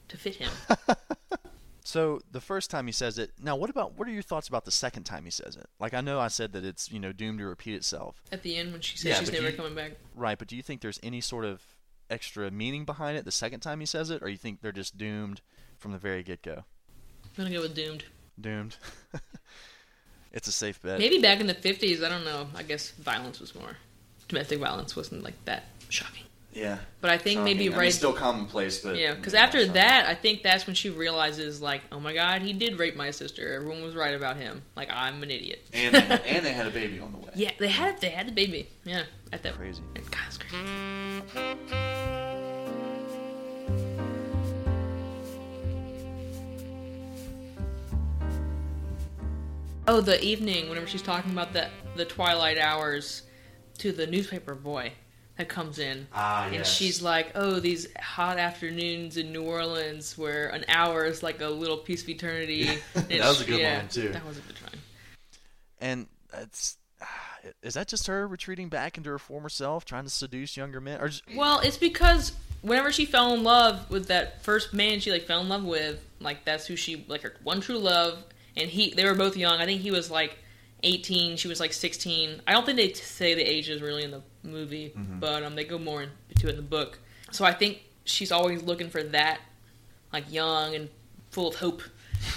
to 0.08 0.16
fit 0.16 0.36
him. 0.36 0.50
So 1.84 2.20
the 2.30 2.40
first 2.40 2.70
time 2.70 2.86
he 2.86 2.92
says 2.92 3.18
it, 3.18 3.32
now 3.42 3.56
what 3.56 3.68
about 3.70 3.98
what 3.98 4.06
are 4.06 4.12
your 4.12 4.22
thoughts 4.22 4.46
about 4.48 4.64
the 4.64 4.70
second 4.70 5.02
time 5.04 5.24
he 5.24 5.30
says 5.30 5.56
it? 5.56 5.66
Like 5.80 5.94
I 5.94 6.00
know 6.00 6.20
I 6.20 6.28
said 6.28 6.52
that 6.52 6.64
it's 6.64 6.90
you 6.92 7.00
know 7.00 7.12
doomed 7.12 7.38
to 7.40 7.46
repeat 7.46 7.74
itself, 7.74 8.22
At 8.30 8.42
the 8.42 8.56
end, 8.56 8.72
when 8.72 8.80
she 8.80 8.96
says 8.96 9.04
Yeah, 9.10 9.18
she's 9.20 9.32
never 9.32 9.50
you- 9.50 9.56
coming 9.56 9.74
back. 9.74 9.92
right? 10.14 10.38
But 10.38 10.48
do 10.48 10.56
you 10.56 10.62
think 10.62 10.80
there's 10.80 11.00
any 11.02 11.20
sort 11.20 11.44
of 11.44 11.60
extra 12.08 12.50
meaning 12.50 12.84
behind 12.84 13.16
it 13.18 13.24
the 13.24 13.32
second 13.32 13.60
time 13.60 13.80
he 13.80 13.86
says 13.86 14.10
it, 14.10 14.22
or 14.22 14.28
you 14.28 14.36
think 14.36 14.60
they're 14.60 14.70
just 14.72 14.96
doomed 14.96 15.40
from 15.78 15.92
the 15.92 15.98
very 15.98 16.22
get 16.22 16.42
go? 16.42 16.64
I'm 17.24 17.30
gonna 17.44 17.50
go 17.54 17.62
with 17.62 17.74
doomed. 17.74 18.04
Doomed. 18.40 18.76
it's 20.32 20.48
a 20.48 20.52
safe 20.52 20.80
bet. 20.82 20.98
Maybe 20.98 21.18
back 21.20 21.40
in 21.40 21.46
the 21.46 21.54
50s, 21.54 22.02
I 22.04 22.08
don't 22.08 22.24
know. 22.24 22.46
I 22.54 22.62
guess 22.62 22.90
violence 22.92 23.40
was 23.40 23.54
more. 23.54 23.76
Domestic 24.28 24.60
violence 24.60 24.94
wasn't 24.96 25.22
like 25.24 25.42
that 25.46 25.64
shocking. 25.88 26.22
Yeah. 26.52 26.78
But 27.00 27.10
I 27.10 27.18
think 27.18 27.40
maybe 27.40 27.64
Shocking. 27.64 27.78
I 27.78 27.82
mean, 27.82 27.92
still 27.92 28.12
commonplace, 28.12 28.80
but 28.80 28.96
yeah, 28.96 29.14
because 29.14 29.34
after 29.34 29.64
that, 29.66 30.06
I 30.06 30.14
think 30.14 30.42
that's 30.42 30.66
when 30.66 30.74
she 30.74 30.90
realizes, 30.90 31.62
like, 31.62 31.82
oh 31.90 31.98
my 31.98 32.12
god, 32.12 32.42
he 32.42 32.52
did 32.52 32.78
rape 32.78 32.94
my 32.94 33.10
sister. 33.10 33.54
Everyone 33.54 33.82
was 33.82 33.94
right 33.94 34.14
about 34.14 34.36
him. 34.36 34.62
Like, 34.76 34.90
I'm 34.92 35.22
an 35.22 35.30
idiot. 35.30 35.66
and 35.72 35.96
and 35.96 36.44
they 36.44 36.52
had 36.52 36.66
a 36.66 36.70
baby 36.70 37.00
on 37.00 37.12
the 37.12 37.18
way. 37.18 37.30
yeah, 37.34 37.50
they 37.58 37.68
had 37.68 38.00
they 38.00 38.10
had 38.10 38.28
the 38.28 38.32
baby. 38.32 38.68
Yeah, 38.84 39.04
at 39.32 39.42
that 39.42 39.54
Crazy. 39.54 39.82
God, 39.94 40.20
it's 40.28 40.38
crazy. 40.38 41.58
Oh, 49.88 50.00
the 50.00 50.22
evening 50.22 50.68
whenever 50.68 50.86
she's 50.86 51.02
talking 51.02 51.32
about 51.32 51.52
the 51.52 51.68
the 51.96 52.04
twilight 52.04 52.58
hours 52.58 53.22
to 53.78 53.90
the 53.90 54.06
newspaper 54.06 54.54
boy 54.54 54.92
that 55.42 55.48
comes 55.48 55.78
in. 55.78 56.06
Ah, 56.14 56.44
And 56.46 56.54
yes. 56.54 56.72
she's 56.72 57.02
like, 57.02 57.32
"Oh, 57.34 57.58
these 57.58 57.88
hot 58.00 58.38
afternoons 58.38 59.16
in 59.16 59.32
New 59.32 59.42
Orleans 59.42 60.16
where 60.16 60.48
an 60.48 60.64
hour 60.68 61.04
is 61.04 61.22
like 61.22 61.40
a 61.40 61.48
little 61.48 61.76
piece 61.76 62.02
of 62.02 62.08
eternity." 62.08 62.68
That 62.94 63.28
was 63.28 63.40
a 63.40 63.44
good 63.44 63.60
yeah, 63.60 63.78
line, 63.78 63.88
too. 63.88 64.08
That 64.10 64.26
was 64.26 64.38
a 64.38 64.40
good 64.40 64.60
line. 64.62 64.80
And 65.80 66.06
it's 66.34 66.76
is 67.62 67.74
that 67.74 67.88
just 67.88 68.06
her 68.06 68.26
retreating 68.26 68.68
back 68.68 68.96
into 68.96 69.10
her 69.10 69.18
former 69.18 69.48
self, 69.48 69.84
trying 69.84 70.04
to 70.04 70.10
seduce 70.10 70.56
younger 70.56 70.80
men, 70.80 71.00
or 71.00 71.08
just, 71.08 71.24
Well, 71.34 71.58
it's 71.60 71.76
because 71.76 72.32
whenever 72.62 72.92
she 72.92 73.04
fell 73.04 73.34
in 73.34 73.42
love 73.42 73.90
with 73.90 74.06
that 74.06 74.42
first 74.44 74.72
man 74.72 75.00
she 75.00 75.10
like 75.10 75.26
fell 75.26 75.40
in 75.40 75.48
love 75.48 75.64
with, 75.64 76.04
like 76.20 76.44
that's 76.44 76.66
who 76.66 76.76
she 76.76 77.04
like 77.08 77.22
her 77.22 77.34
one 77.42 77.60
true 77.60 77.78
love, 77.78 78.22
and 78.56 78.70
he 78.70 78.94
they 78.94 79.04
were 79.04 79.14
both 79.14 79.36
young. 79.36 79.60
I 79.60 79.66
think 79.66 79.80
he 79.80 79.90
was 79.90 80.10
like 80.10 80.38
18, 80.82 81.36
she 81.36 81.48
was 81.48 81.60
like 81.60 81.72
16. 81.72 82.42
I 82.46 82.52
don't 82.52 82.64
think 82.66 82.76
they 82.76 82.92
say 82.92 83.34
the 83.34 83.42
ages 83.42 83.80
really 83.82 84.02
in 84.04 84.10
the 84.10 84.22
movie, 84.42 84.92
but 84.96 85.42
um 85.42 85.54
they 85.54 85.64
go 85.64 85.78
more 85.78 86.02
into 86.02 86.46
it 86.48 86.50
in 86.50 86.56
the 86.56 86.62
book. 86.62 86.98
So 87.30 87.44
I 87.44 87.52
think 87.52 87.82
she's 88.04 88.32
always 88.32 88.62
looking 88.62 88.90
for 88.90 89.02
that 89.02 89.40
like 90.12 90.30
young 90.32 90.74
and 90.74 90.88
full 91.30 91.48
of 91.48 91.56
hope, 91.56 91.82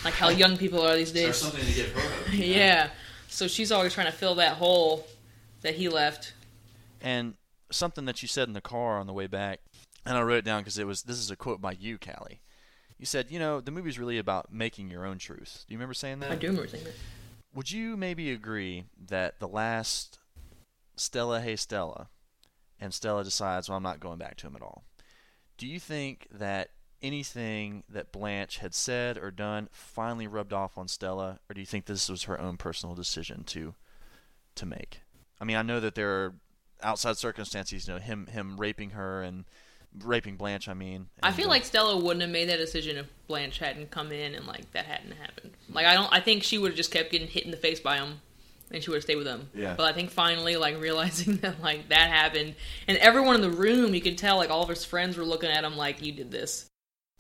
like 0.04 0.14
how 0.14 0.30
young 0.30 0.58
people 0.58 0.82
are 0.86 0.96
these 0.96 1.12
days. 1.22 1.38
something 1.38 1.66
to 1.66 1.74
give 1.74 1.92
her 1.92 2.00
hope. 2.02 2.34
yeah. 2.34 2.90
So 3.28 3.48
she's 3.48 3.72
always 3.72 3.94
trying 3.94 4.06
to 4.08 4.14
fill 4.14 4.36
that 4.36 4.54
hole 4.58 5.08
that 5.62 5.76
he 5.76 5.90
left. 5.90 6.34
and 7.02 7.34
something 7.72 8.06
that 8.06 8.22
you 8.22 8.28
said 8.28 8.48
in 8.48 8.54
the 8.54 8.62
car 8.62 8.98
on 9.00 9.08
the 9.08 9.14
way 9.14 9.28
back, 9.28 9.60
and 10.06 10.16
I 10.18 10.22
wrote 10.22 10.38
it 10.38 10.46
down 10.46 10.62
because 10.62 10.78
it 10.78 10.86
was 10.88 11.04
this 11.04 11.18
is 11.18 11.32
a 11.32 11.36
quote 11.36 11.60
by 11.60 11.72
you, 11.74 11.98
Kali. 11.98 12.40
You 12.98 13.06
said, 13.06 13.30
you 13.30 13.40
know, 13.40 13.60
the 13.60 13.72
movie's 13.72 14.00
really 14.00 14.18
about 14.20 14.54
making 14.54 14.90
your 14.90 15.06
own 15.06 15.18
truth. 15.18 15.66
Do 15.68 15.74
you 15.74 15.78
remember 15.78 15.94
saying 15.96 16.20
that? 16.20 16.32
I 16.32 16.36
do 16.36 16.48
remember 16.48 16.70
saying 16.70 16.86
that. 16.86 16.94
Would 17.56 17.72
you 17.72 17.96
maybe 17.96 18.32
agree 18.32 18.84
that 19.08 19.40
the 19.40 19.48
last 19.48 20.20
Stella 20.98 21.40
Hey 21.40 21.56
Stella 21.56 22.10
and 22.82 22.94
Stella 22.94 23.24
decides, 23.24 23.70
well, 23.70 23.78
I'm 23.78 23.84
not 23.84 24.02
going 24.02 24.18
back 24.18 24.36
to 24.38 24.48
him 24.48 24.58
at 24.58 24.62
all. 24.62 24.84
Do 25.58 25.66
you 25.66 25.80
think 25.80 26.28
that 26.32 26.72
anything 27.02 27.84
that 27.88 28.12
Blanche 28.12 28.58
had 28.58 28.74
said 28.74 29.18
or 29.18 29.32
done 29.32 29.70
finally 29.72 30.28
rubbed 30.28 30.52
off 30.52 30.78
on 30.78 30.90
Stella, 30.90 31.40
or 31.50 31.54
do 31.54 31.62
you 31.62 31.66
think 31.66 31.86
this 31.86 32.10
was 32.10 32.24
her 32.24 32.40
own 32.40 32.58
personal 32.58 32.94
decision 32.94 33.46
to 33.46 33.74
to 34.56 34.66
make? 34.66 35.02
I 35.40 35.46
mean, 35.46 35.56
I 35.56 35.62
know 35.62 35.80
that 35.80 35.96
there 35.96 36.10
are 36.10 36.36
outside 36.84 37.16
circumstances, 37.16 37.88
you 37.88 37.94
know, 37.94 38.00
him 38.02 38.28
him 38.28 38.58
raping 38.58 38.90
her 38.90 39.22
and 39.22 39.46
raping 40.04 40.36
Blanche. 40.36 40.68
I 40.68 40.74
mean, 40.74 41.08
I 41.24 41.32
feel 41.32 41.48
uh, 41.48 41.50
like 41.50 41.66
Stella 41.66 41.98
wouldn't 41.98 42.22
have 42.22 42.32
made 42.32 42.50
that 42.50 42.58
decision 42.58 42.98
if 42.98 43.08
Blanche 43.28 43.60
hadn't 43.60 43.92
come 43.92 44.12
in 44.12 44.34
and 44.36 44.46
like 44.48 44.72
that 44.72 44.86
hadn't 44.86 45.14
happened. 45.14 45.52
Like 45.72 45.86
I 45.86 45.94
don't. 45.94 46.12
I 46.12 46.20
think 46.20 46.44
she 46.44 46.58
would 46.58 46.72
have 46.72 46.78
just 46.78 46.92
kept 46.92 47.12
getting 47.12 47.28
hit 47.28 47.46
in 47.46 47.52
the 47.52 47.58
face 47.58 47.80
by 47.80 47.98
him, 47.98 48.22
and 48.72 48.84
she 48.84 48.90
would 48.90 48.98
have 48.98 49.04
stayed 49.04 49.18
with 49.18 49.28
him. 49.28 49.50
Yeah. 49.54 49.76
But 49.76 49.86
I 49.86 49.94
think 49.94 50.12
finally, 50.12 50.56
like 50.58 50.80
realizing 50.80 51.38
that 51.38 51.62
like 51.62 51.90
that 51.90 52.10
happened, 52.10 52.56
and 52.88 52.98
everyone 52.98 53.36
in 53.36 53.42
the 53.42 53.50
room, 53.50 53.94
you 53.94 54.02
could 54.02 54.18
tell 54.18 54.38
like 54.38 54.50
all 54.50 54.64
of 54.64 54.70
his 54.70 54.86
friends 54.86 55.18
were 55.18 55.26
looking 55.26 55.50
at 55.50 55.64
him 55.64 55.78
like 55.78 56.02
you 56.02 56.12
did 56.12 56.32
this, 56.32 56.68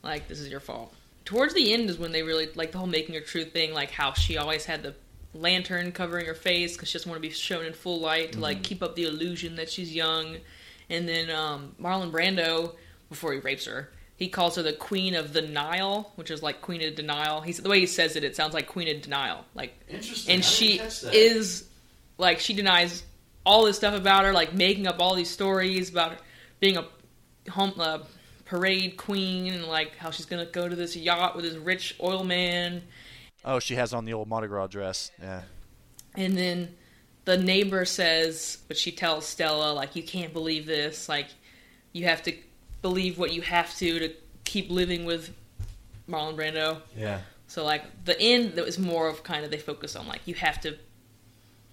like 0.04 0.28
this 0.28 0.40
is 0.40 0.50
your 0.50 0.60
fault. 0.60 0.94
Towards 1.24 1.56
the 1.56 1.74
end 1.74 1.90
is 1.90 1.98
when 1.98 2.12
they 2.12 2.22
really 2.22 2.50
like 2.56 2.72
the 2.72 2.78
whole 2.78 2.88
making 2.88 3.16
her 3.16 3.22
truth 3.22 3.52
thing, 3.52 3.74
like 3.74 3.92
how 3.92 4.14
she 4.14 4.38
always 4.38 4.66
had 4.66 4.84
the 4.84 4.94
lantern 5.36 5.92
covering 5.92 6.26
her 6.26 6.34
face 6.34 6.74
because 6.74 6.90
she 6.90 6.98
doesn't 6.98 7.10
want 7.10 7.22
to 7.22 7.28
be 7.28 7.34
shown 7.34 7.66
in 7.66 7.74
full 7.74 8.00
light 8.00 8.32
to 8.32 8.40
like 8.40 8.64
keep 8.64 8.82
up 8.82 8.96
the 8.96 9.04
illusion 9.04 9.56
that 9.56 9.70
she's 9.70 9.94
young. 9.94 10.38
And 10.90 11.08
then 11.08 11.30
um, 11.30 11.76
Marlon 11.82 12.12
Brando, 12.12 12.76
before 13.10 13.34
he 13.34 13.40
rapes 13.40 13.66
her, 13.66 13.92
he 14.18 14.30
calls 14.30 14.56
her 14.56 14.64
the 14.64 14.74
Queen 14.74 15.14
of 15.16 15.34
the 15.34 15.42
Nile, 15.42 16.12
which 16.16 16.32
is 16.32 16.42
like 16.42 16.62
Queen 16.62 16.82
of 16.88 16.96
Denial. 16.96 17.42
He's 17.42 17.58
the 17.58 17.70
way 17.70 17.80
he 17.80 17.86
says 17.86 18.16
it, 18.16 18.24
it 18.24 18.36
sounds 18.36 18.54
like 18.54 18.68
Queen 18.68 18.88
of 18.96 19.02
Denial. 19.02 19.44
Like, 19.54 19.74
Interesting. 19.90 20.36
and 20.36 20.44
I 20.44 20.46
didn't 20.48 20.54
she 20.54 20.78
catch 20.78 21.02
that. 21.02 21.14
is 21.14 21.68
like 22.18 22.40
she 22.40 22.54
denies 22.54 23.04
all 23.46 23.66
this 23.66 23.76
stuff 23.78 23.94
about 23.94 24.24
her, 24.26 24.32
like 24.32 24.54
making 24.54 24.88
up 24.88 24.98
all 25.00 25.16
these 25.16 25.30
stories 25.30 25.90
about 25.90 26.12
her 26.14 26.18
being 26.60 26.78
a 26.78 26.86
home 27.52 27.74
uh, 27.80 28.00
parade 28.46 28.96
queen 28.96 29.52
and 29.54 29.66
like 29.66 29.96
how 29.98 30.12
she's 30.12 30.26
gonna 30.26 30.46
go 30.46 30.70
to 30.70 30.76
this 30.76 30.96
yacht 30.96 31.36
with 31.36 31.44
this 31.46 31.56
rich 31.56 31.96
oil 32.02 32.24
man. 32.24 32.82
oh, 33.44 33.60
she 33.60 33.76
has 33.76 33.94
on 33.94 34.06
the 34.06 34.14
old 34.14 34.28
Mardi 34.28 34.48
Gras 34.48 34.68
dress. 34.68 35.12
Yeah. 35.22 35.42
And 36.16 36.38
then 36.38 36.76
the 37.26 37.38
neighbor 37.38 37.86
says, 37.86 38.60
but 38.68 38.78
she 38.78 38.92
tells 38.92 39.26
Stella, 39.26 39.74
like, 39.74 39.96
you 39.96 40.04
can't 40.04 40.32
believe 40.34 40.66
this. 40.66 41.10
Like, 41.10 41.28
you 41.92 42.06
have 42.06 42.22
to 42.24 42.34
believe 42.82 43.18
what 43.18 43.34
you 43.34 43.42
have 43.42 43.76
to 43.78 44.00
to 44.00 44.14
keep 44.44 44.70
living 44.70 45.06
with 45.06 45.34
Marlon 46.08 46.36
Brando. 46.36 46.82
Yeah. 46.96 47.22
So, 47.48 47.64
like, 47.64 47.84
the 48.06 48.20
end 48.20 48.54
that 48.54 48.66
was 48.66 48.78
more 48.78 49.08
of 49.08 49.24
kind 49.24 49.44
of 49.44 49.52
they 49.52 49.58
focus 49.58 49.96
on, 49.96 50.08
like, 50.08 50.22
you 50.26 50.36
have 50.36 50.62
to 50.62 50.78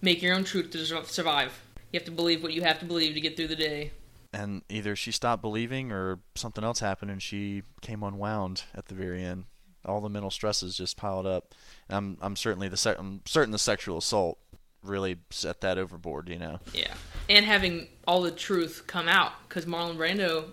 make 0.01 0.23
your 0.23 0.35
own 0.35 0.45
truth 0.45 0.71
to 0.71 1.05
survive. 1.05 1.61
You 1.93 1.99
have 1.99 2.07
to 2.07 2.13
believe 2.13 2.43
what 2.43 2.53
you 2.53 2.63
have 2.63 2.79
to 2.81 2.85
believe 2.87 3.15
to 3.15 3.21
get 3.21 3.37
through 3.37 3.49
the 3.49 3.57
day. 3.57 3.93
and 4.33 4.63
either 4.71 4.97
she 4.97 5.13
stopped 5.13 5.43
believing 5.43 5.93
or 5.93 6.19
something 6.35 6.65
else 6.65 6.81
happened 6.81 7.11
and 7.11 7.23
she 7.23 7.63
came 7.83 8.03
unwound 8.03 8.65
at 8.75 8.87
the 8.87 8.95
very 8.95 9.23
end. 9.23 9.45
All 9.85 10.01
the 10.01 10.09
mental 10.09 10.31
stresses 10.31 10.77
just 10.77 10.97
piled 10.97 11.27
up. 11.27 11.55
And 11.89 11.97
I'm 11.97 12.19
I'm 12.23 12.37
certainly 12.37 12.69
the 12.69 12.77
sec- 12.79 12.99
I'm 12.99 13.21
certain 13.27 13.51
the 13.53 13.59
sexual 13.59 13.99
assault 13.99 14.39
really 14.83 15.17
set 15.31 15.61
that 15.63 15.79
overboard. 15.79 16.29
You 16.29 16.39
know. 16.39 16.61
Yeah. 16.73 16.93
And 17.29 17.45
having 17.45 17.89
all 18.07 18.23
the 18.23 18.31
truth 18.31 18.85
come 18.87 19.09
out. 19.09 19.33
Because 19.49 19.65
Marlon 19.67 19.97
Brando, 19.97 20.47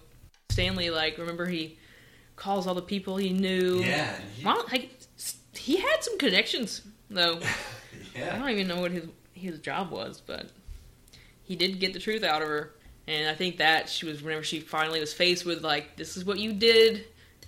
Stanley, 0.49 0.89
like, 0.91 1.17
remember 1.17 1.45
he 1.47 1.77
calls 2.35 2.67
all 2.67 2.75
the 2.75 2.81
people 2.81 3.17
he 3.17 3.31
knew. 3.33 3.79
Yeah, 3.83 4.15
he- 4.35 4.45
Well, 4.45 4.63
like, 4.71 4.91
he 5.53 5.77
had 5.77 5.97
some 6.03 6.17
connections 6.17 6.81
though. 7.09 7.39
yeah. 8.15 8.35
I 8.35 8.39
don't 8.39 8.49
even 8.49 8.67
know 8.67 8.79
what 8.81 8.91
his 8.91 9.05
his 9.33 9.59
job 9.59 9.89
was, 9.91 10.21
but 10.25 10.49
he 11.43 11.55
did 11.55 11.79
get 11.79 11.93
the 11.93 11.99
truth 11.99 12.23
out 12.23 12.41
of 12.41 12.47
her. 12.47 12.75
And 13.07 13.27
I 13.29 13.33
think 13.33 13.57
that 13.57 13.89
she 13.89 14.05
was 14.05 14.21
whenever 14.21 14.43
she 14.43 14.59
finally 14.59 14.99
was 14.99 15.13
faced 15.13 15.45
with 15.45 15.63
like, 15.63 15.95
this 15.97 16.15
is 16.17 16.23
what 16.25 16.37
you 16.39 16.53
did. 16.53 17.05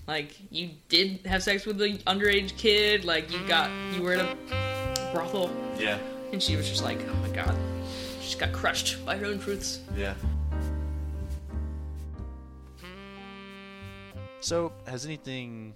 Like 0.08 0.36
you 0.50 0.72
did 0.89 1.26
have 1.28 1.44
sex 1.44 1.65
with 1.65 1.78
the 1.78 1.98
underage 2.08 2.58
kid. 2.58 3.06
Like 3.06 3.32
you 3.32 3.39
got 3.48 3.70
you 3.94 4.02
were 4.02 4.13
at 4.13 4.26
a 4.26 5.12
brothel, 5.13 5.52
Yeah. 5.78 6.00
And 6.32 6.41
she 6.41 6.56
was 6.56 6.70
just 6.70 6.84
like, 6.84 7.00
oh 7.08 7.15
my 7.15 7.30
god, 7.30 7.56
she 8.20 8.28
just 8.28 8.39
got 8.39 8.52
crushed 8.52 9.06
by 9.06 9.17
her 9.17 9.26
own 9.26 9.39
truths. 9.39 9.80
Yeah. 9.96 10.13
So, 14.39 14.72
has 14.88 15.06
anything 15.06 15.76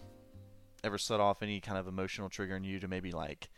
ever 0.84 0.98
set 0.98 1.20
off 1.20 1.44
any 1.44 1.60
kind 1.60 1.78
of 1.78 1.88
emotional 1.88 2.30
trigger 2.30 2.56
in 2.56 2.64
you 2.64 2.80
to 2.80 2.88
maybe 2.88 3.12
like 3.12 3.50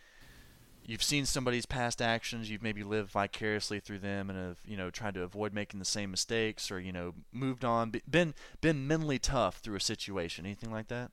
you've 0.88 1.03
seen 1.03 1.25
somebody's 1.25 1.65
past 1.65 2.01
actions, 2.01 2.49
you've 2.49 2.63
maybe 2.63 2.83
lived 2.83 3.12
vicariously 3.12 3.79
through 3.79 3.99
them 3.99 4.29
and 4.29 4.39
have, 4.39 4.57
you 4.65 4.77
know, 4.77 4.89
tried 4.89 5.13
to 5.13 5.21
avoid 5.21 5.53
making 5.53 5.79
the 5.79 5.86
same 5.86 6.10
mistakes 6.10 6.71
or, 6.71 6.79
you 6.79 6.91
know, 6.91 7.13
moved 7.31 7.63
on, 7.63 7.91
been 8.10 8.33
been 8.62 8.88
mentally 8.88 9.19
tough 9.19 9.57
through 9.57 9.75
a 9.75 9.81
situation, 9.81 10.45
anything 10.45 10.71
like 10.71 10.88
that? 10.88 11.12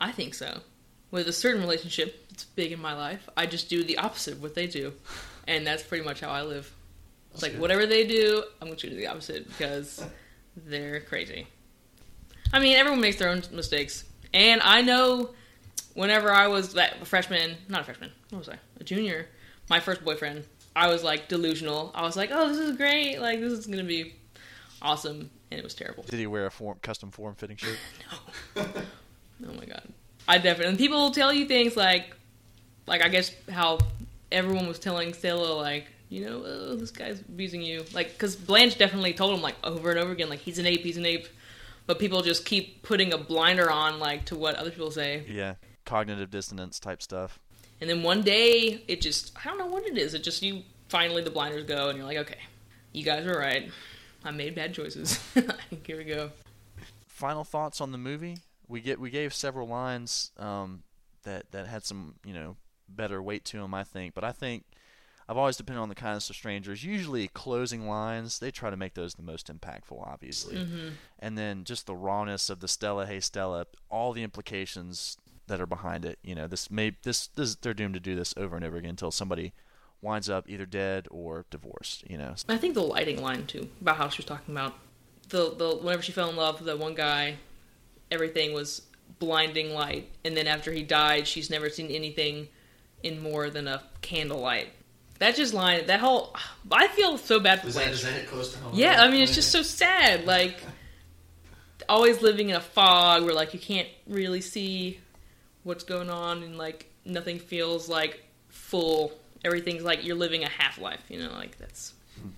I 0.00 0.12
think 0.12 0.34
so. 0.34 0.60
With 1.14 1.28
a 1.28 1.32
certain 1.32 1.60
relationship 1.60 2.28
that's 2.28 2.42
big 2.42 2.72
in 2.72 2.80
my 2.80 2.92
life, 2.92 3.28
I 3.36 3.46
just 3.46 3.68
do 3.68 3.84
the 3.84 3.98
opposite 3.98 4.34
of 4.34 4.42
what 4.42 4.56
they 4.56 4.66
do, 4.66 4.92
and 5.46 5.64
that's 5.64 5.84
pretty 5.84 6.02
much 6.02 6.18
how 6.18 6.28
I 6.28 6.42
live. 6.42 6.74
It's 7.32 7.40
like 7.40 7.52
whatever 7.52 7.86
they 7.86 8.04
do, 8.04 8.42
I'm 8.60 8.66
going 8.66 8.76
to 8.78 8.90
do 8.90 8.96
the 8.96 9.06
opposite 9.06 9.46
because 9.46 10.04
they're 10.56 10.98
crazy. 11.02 11.46
I 12.52 12.58
mean, 12.58 12.74
everyone 12.74 13.00
makes 13.00 13.18
their 13.18 13.28
own 13.28 13.44
mistakes, 13.52 14.02
and 14.32 14.60
I 14.64 14.82
know. 14.82 15.30
Whenever 15.94 16.32
I 16.32 16.48
was 16.48 16.74
that 16.74 17.06
freshman, 17.06 17.58
not 17.68 17.82
a 17.82 17.84
freshman, 17.84 18.10
what 18.30 18.40
was 18.40 18.48
I? 18.48 18.58
A 18.80 18.82
junior. 18.82 19.28
My 19.70 19.78
first 19.78 20.04
boyfriend, 20.04 20.44
I 20.74 20.88
was 20.88 21.04
like 21.04 21.28
delusional. 21.28 21.92
I 21.94 22.02
was 22.02 22.16
like, 22.16 22.30
"Oh, 22.32 22.48
this 22.48 22.58
is 22.58 22.76
great! 22.76 23.20
Like 23.20 23.38
this 23.38 23.52
is 23.52 23.68
gonna 23.68 23.84
be 23.84 24.16
awesome," 24.82 25.30
and 25.52 25.60
it 25.60 25.62
was 25.62 25.74
terrible. 25.74 26.02
Did 26.02 26.18
he 26.18 26.26
wear 26.26 26.46
a 26.46 26.50
form, 26.50 26.78
custom 26.82 27.12
form 27.12 27.36
fitting 27.36 27.56
shirt? 27.56 27.78
No. 28.56 28.64
oh 29.48 29.52
my 29.52 29.66
god. 29.66 29.88
I 30.26 30.38
definitely 30.38 30.76
people 30.76 30.98
will 30.98 31.10
tell 31.10 31.32
you 31.32 31.46
things 31.46 31.76
like 31.76 32.14
like 32.86 33.02
I 33.02 33.08
guess 33.08 33.32
how 33.50 33.78
everyone 34.32 34.66
was 34.66 34.78
telling 34.78 35.12
Stella 35.12 35.54
like, 35.54 35.86
you 36.08 36.24
know, 36.24 36.42
oh, 36.44 36.76
this 36.76 36.90
guy's 36.90 37.20
abusing 37.20 37.62
you. 37.62 37.84
Like 37.92 38.18
cuz 38.18 38.36
Blanche 38.36 38.78
definitely 38.78 39.12
told 39.14 39.34
him 39.34 39.42
like 39.42 39.56
over 39.62 39.90
and 39.90 39.98
over 39.98 40.12
again 40.12 40.28
like 40.28 40.40
he's 40.40 40.58
an 40.58 40.66
ape, 40.66 40.82
he's 40.82 40.96
an 40.96 41.06
ape. 41.06 41.26
But 41.86 41.98
people 41.98 42.22
just 42.22 42.46
keep 42.46 42.82
putting 42.82 43.12
a 43.12 43.18
blinder 43.18 43.70
on 43.70 43.98
like 43.98 44.24
to 44.26 44.36
what 44.36 44.54
other 44.54 44.70
people 44.70 44.90
say. 44.90 45.24
yeah, 45.28 45.54
cognitive 45.84 46.30
dissonance 46.30 46.78
type 46.80 47.02
stuff. 47.02 47.38
And 47.80 47.90
then 47.90 48.02
one 48.02 48.22
day 48.22 48.82
it 48.88 49.00
just 49.00 49.32
I 49.44 49.48
don't 49.48 49.58
know 49.58 49.66
what 49.66 49.84
it 49.86 49.98
is. 49.98 50.14
It 50.14 50.22
just 50.22 50.42
you 50.42 50.62
finally 50.88 51.22
the 51.22 51.30
blinders 51.30 51.64
go 51.64 51.88
and 51.88 51.98
you're 51.98 52.06
like, 52.06 52.18
okay, 52.18 52.38
you 52.92 53.04
guys 53.04 53.26
are 53.26 53.38
right. 53.38 53.70
I 54.24 54.30
made 54.30 54.54
bad 54.54 54.72
choices. 54.72 55.20
Here 55.86 55.98
we 55.98 56.04
go. 56.04 56.30
final 57.06 57.44
thoughts 57.44 57.80
on 57.80 57.92
the 57.92 57.98
movie? 57.98 58.38
We 58.68 58.80
get 58.80 58.98
we 58.98 59.10
gave 59.10 59.34
several 59.34 59.68
lines 59.68 60.32
um, 60.38 60.82
that 61.24 61.50
that 61.52 61.66
had 61.66 61.84
some 61.84 62.16
you 62.24 62.32
know 62.32 62.56
better 62.88 63.22
weight 63.22 63.44
to 63.46 63.58
them, 63.58 63.74
I 63.74 63.84
think. 63.84 64.14
But 64.14 64.24
I 64.24 64.32
think 64.32 64.64
I've 65.28 65.36
always 65.36 65.56
depended 65.56 65.82
on 65.82 65.88
the 65.88 65.94
kindness 65.94 66.28
of 66.30 66.36
strangers. 66.36 66.84
Usually, 66.84 67.28
closing 67.28 67.88
lines 67.88 68.38
they 68.38 68.50
try 68.50 68.70
to 68.70 68.76
make 68.76 68.94
those 68.94 69.14
the 69.14 69.22
most 69.22 69.48
impactful, 69.52 70.00
obviously, 70.06 70.56
and 71.18 71.36
then 71.38 71.64
just 71.64 71.86
the 71.86 71.94
rawness 71.96 72.50
of 72.50 72.60
the 72.60 72.68
Stella, 72.68 73.06
hey 73.06 73.20
Stella, 73.20 73.66
all 73.90 74.12
the 74.12 74.22
implications 74.22 75.16
that 75.46 75.60
are 75.60 75.66
behind 75.66 76.04
it. 76.04 76.18
You 76.22 76.34
know, 76.34 76.46
this 76.46 76.70
may 76.70 76.96
this, 77.02 77.26
this 77.28 77.54
they're 77.56 77.74
doomed 77.74 77.94
to 77.94 78.00
do 78.00 78.14
this 78.14 78.34
over 78.36 78.56
and 78.56 78.64
over 78.64 78.76
again 78.76 78.90
until 78.90 79.10
somebody 79.10 79.52
winds 80.00 80.28
up 80.28 80.48
either 80.48 80.66
dead 80.66 81.08
or 81.10 81.46
divorced. 81.50 82.08
You 82.08 82.18
know, 82.18 82.34
I 82.48 82.58
think 82.58 82.74
the 82.74 82.82
lighting 82.82 83.22
line 83.22 83.46
too, 83.46 83.68
about 83.80 83.96
how 83.96 84.08
she 84.08 84.18
was 84.18 84.26
talking 84.26 84.54
about 84.54 84.74
the 85.28 85.54
the 85.54 85.76
whenever 85.76 86.02
she 86.02 86.12
fell 86.12 86.28
in 86.28 86.36
love 86.36 86.60
with 86.60 86.66
that 86.66 86.78
one 86.78 86.94
guy, 86.94 87.36
everything 88.10 88.52
was 88.52 88.82
blinding 89.18 89.72
light, 89.72 90.10
and 90.24 90.36
then 90.36 90.46
after 90.46 90.72
he 90.72 90.82
died, 90.82 91.26
she's 91.26 91.50
never 91.50 91.70
seen 91.70 91.90
anything 91.90 92.48
in 93.02 93.22
more 93.22 93.50
than 93.50 93.68
a 93.68 93.82
candlelight. 94.00 94.68
That 95.18 95.36
just 95.36 95.54
line, 95.54 95.86
that 95.86 96.00
whole, 96.00 96.34
I 96.70 96.88
feel 96.88 97.16
so 97.18 97.38
bad 97.38 97.60
for 97.60 97.66
Does 97.66 97.74
that, 97.76 97.80
Blanche. 97.82 98.00
does 98.02 98.12
that 98.12 98.26
close 98.26 98.52
to 98.52 98.58
home? 98.58 98.72
Yeah, 98.74 99.00
I 99.02 99.10
mean, 99.10 99.22
it's 99.22 99.34
just 99.34 99.52
so 99.52 99.62
sad. 99.62 100.26
Like, 100.26 100.56
always 101.88 102.20
living 102.20 102.50
in 102.50 102.56
a 102.56 102.60
fog 102.60 103.24
where, 103.24 103.34
like, 103.34 103.54
you 103.54 103.60
can't 103.60 103.88
really 104.06 104.40
see 104.40 104.98
what's 105.62 105.84
going 105.84 106.10
on, 106.10 106.42
and, 106.42 106.58
like, 106.58 106.90
nothing 107.04 107.38
feels, 107.38 107.88
like, 107.88 108.24
full. 108.48 109.12
Everything's 109.44 109.82
like 109.82 110.04
you're 110.04 110.16
living 110.16 110.42
a 110.42 110.48
half 110.48 110.78
life, 110.78 111.02
you 111.08 111.18
know? 111.18 111.30
Like, 111.30 111.58
that's. 111.58 111.92
Hmm. 112.20 112.30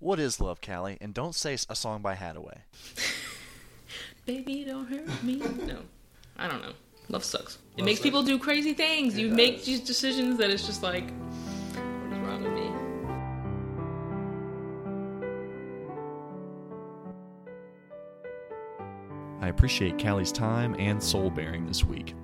what 0.00 0.18
is 0.18 0.40
love, 0.40 0.60
Kali? 0.60 0.96
And 1.00 1.14
don't 1.14 1.34
say 1.34 1.54
a 1.68 1.76
song 1.76 2.02
by 2.02 2.14
Hadaway. 2.16 2.58
Baby, 4.28 4.62
don't 4.62 4.84
hurt 4.84 5.22
me. 5.24 5.36
No. 5.66 5.78
I 6.36 6.48
don't 6.48 6.60
know. 6.60 6.72
Love 7.08 7.24
sucks. 7.24 7.54
It 7.54 7.78
Love 7.78 7.86
makes 7.86 8.00
sucks. 8.00 8.04
people 8.04 8.22
do 8.22 8.38
crazy 8.38 8.74
things. 8.74 9.16
It 9.16 9.22
you 9.22 9.30
make 9.30 9.64
these 9.64 9.80
decisions 9.80 10.36
that 10.36 10.50
it's 10.50 10.66
just 10.66 10.82
like, 10.82 11.10
what 11.72 12.12
is 12.12 12.18
wrong 12.18 12.42
with 12.42 12.52
me? 12.52 12.70
I 19.40 19.48
appreciate 19.48 19.96
Kali's 19.96 20.30
time 20.30 20.76
and 20.78 21.02
soul 21.02 21.30
bearing 21.30 21.64
this 21.66 21.84
week. 21.84 22.14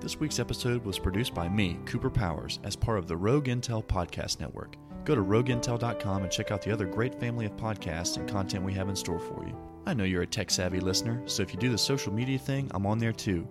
This 0.00 0.20
week's 0.20 0.38
episode 0.38 0.84
was 0.84 1.00
produced 1.00 1.34
by 1.34 1.48
me, 1.48 1.80
Cooper 1.86 2.10
Powers, 2.10 2.60
as 2.62 2.76
part 2.76 2.98
of 2.98 3.08
the 3.08 3.16
Rogue 3.16 3.46
Intel 3.46 3.84
Podcast 3.84 4.38
Network. 4.38 4.76
Go 5.04 5.16
to 5.16 5.22
rogueintel.com 5.24 6.22
and 6.22 6.30
check 6.30 6.52
out 6.52 6.62
the 6.62 6.70
other 6.70 6.86
great 6.86 7.18
family 7.18 7.46
of 7.46 7.56
podcasts 7.56 8.16
and 8.16 8.28
content 8.28 8.64
we 8.64 8.74
have 8.74 8.88
in 8.88 8.94
store 8.94 9.18
for 9.18 9.44
you. 9.44 9.56
I 9.88 9.94
know 9.94 10.04
you're 10.04 10.20
a 10.20 10.26
tech 10.26 10.50
savvy 10.50 10.80
listener, 10.80 11.22
so 11.24 11.42
if 11.42 11.50
you 11.50 11.58
do 11.58 11.70
the 11.70 11.78
social 11.78 12.12
media 12.12 12.38
thing, 12.38 12.70
I'm 12.74 12.84
on 12.84 12.98
there 12.98 13.10
too. 13.10 13.48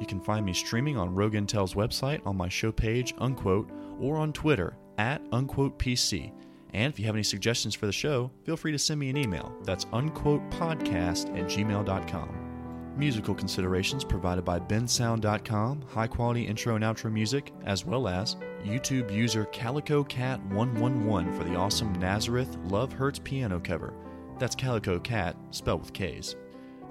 You 0.00 0.06
can 0.06 0.18
find 0.18 0.46
me 0.46 0.54
streaming 0.54 0.96
on 0.96 1.14
Rogue 1.14 1.34
Intel's 1.34 1.74
website 1.74 2.26
on 2.26 2.38
my 2.38 2.48
show 2.48 2.72
page, 2.72 3.12
Unquote, 3.18 3.70
or 4.00 4.16
on 4.16 4.32
Twitter 4.32 4.78
at 4.96 5.20
Unquote 5.30 5.78
PC. 5.78 6.32
And 6.72 6.90
if 6.90 6.98
you 6.98 7.04
have 7.04 7.14
any 7.14 7.22
suggestions 7.22 7.74
for 7.74 7.84
the 7.84 7.92
show, 7.92 8.30
feel 8.44 8.56
free 8.56 8.72
to 8.72 8.78
send 8.78 8.98
me 8.98 9.10
an 9.10 9.18
email. 9.18 9.54
That's 9.64 9.84
unquotepodcast 9.84 11.38
at 11.38 11.50
gmail.com. 11.50 12.94
Musical 12.96 13.34
considerations 13.34 14.04
provided 14.04 14.42
by 14.42 14.58
bensound.com, 14.60 15.82
high 15.82 16.06
quality 16.06 16.44
intro 16.44 16.76
and 16.76 16.84
outro 16.84 17.12
music, 17.12 17.52
as 17.66 17.84
well 17.84 18.08
as 18.08 18.36
YouTube 18.64 19.12
user 19.12 19.44
Calico 19.52 20.02
Cat 20.02 20.42
111 20.46 21.36
for 21.36 21.44
the 21.44 21.56
awesome 21.56 21.92
Nazareth 22.00 22.56
Love 22.64 22.90
Hurts 22.90 23.18
piano 23.18 23.60
cover. 23.60 23.92
That's 24.38 24.54
Calico 24.54 24.98
Cat, 24.98 25.36
spelled 25.50 25.80
with 25.80 25.92
K's. 25.92 26.36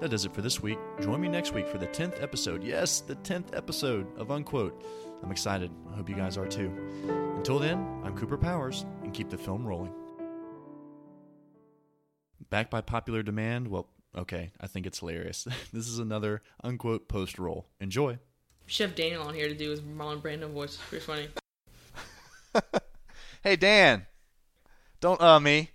That 0.00 0.10
does 0.10 0.24
it 0.24 0.34
for 0.34 0.42
this 0.42 0.62
week. 0.62 0.78
Join 1.00 1.20
me 1.20 1.28
next 1.28 1.52
week 1.52 1.68
for 1.68 1.78
the 1.78 1.86
10th 1.86 2.22
episode. 2.22 2.64
Yes, 2.64 3.00
the 3.00 3.16
10th 3.16 3.56
episode 3.56 4.06
of 4.18 4.30
Unquote. 4.30 4.84
I'm 5.22 5.30
excited. 5.30 5.70
I 5.92 5.96
hope 5.96 6.08
you 6.08 6.16
guys 6.16 6.36
are 6.36 6.46
too. 6.46 6.72
Until 7.36 7.58
then, 7.58 7.78
I'm 8.02 8.16
Cooper 8.16 8.38
Powers, 8.38 8.84
and 9.02 9.12
keep 9.12 9.30
the 9.30 9.38
film 9.38 9.66
rolling. 9.66 9.92
Backed 12.50 12.70
by 12.70 12.80
popular 12.80 13.22
demand, 13.22 13.68
well, 13.68 13.88
okay, 14.16 14.50
I 14.60 14.66
think 14.66 14.86
it's 14.86 14.98
hilarious. 14.98 15.44
this 15.72 15.86
is 15.86 15.98
another 15.98 16.42
unquote 16.62 17.08
post 17.08 17.38
roll. 17.38 17.68
Enjoy. 17.80 18.18
Chef 18.66 18.94
Daniel 18.94 19.22
on 19.22 19.34
here 19.34 19.48
to 19.48 19.54
do 19.54 19.70
his 19.70 19.80
Marlon 19.82 20.22
Brando 20.22 20.50
voice. 20.50 20.78
Pretty 20.88 21.04
funny. 21.04 21.28
Hey 23.44 23.56
Dan, 23.56 24.06
don't 25.00 25.20
uh 25.20 25.38
me. 25.38 25.68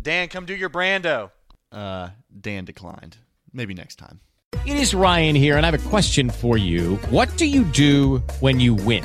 Dan, 0.00 0.28
come 0.28 0.46
do 0.46 0.54
your 0.54 0.70
Brando. 0.70 1.30
Uh, 1.72 2.10
Dan 2.40 2.64
declined. 2.64 3.16
Maybe 3.52 3.74
next 3.74 3.96
time. 3.96 4.20
It 4.66 4.76
is 4.76 4.94
Ryan 4.94 5.34
here, 5.34 5.56
and 5.56 5.66
I 5.66 5.70
have 5.70 5.86
a 5.86 5.88
question 5.88 6.30
for 6.30 6.56
you. 6.56 6.96
What 7.10 7.36
do 7.36 7.46
you 7.46 7.64
do 7.64 8.18
when 8.40 8.60
you 8.60 8.74
win? 8.74 9.04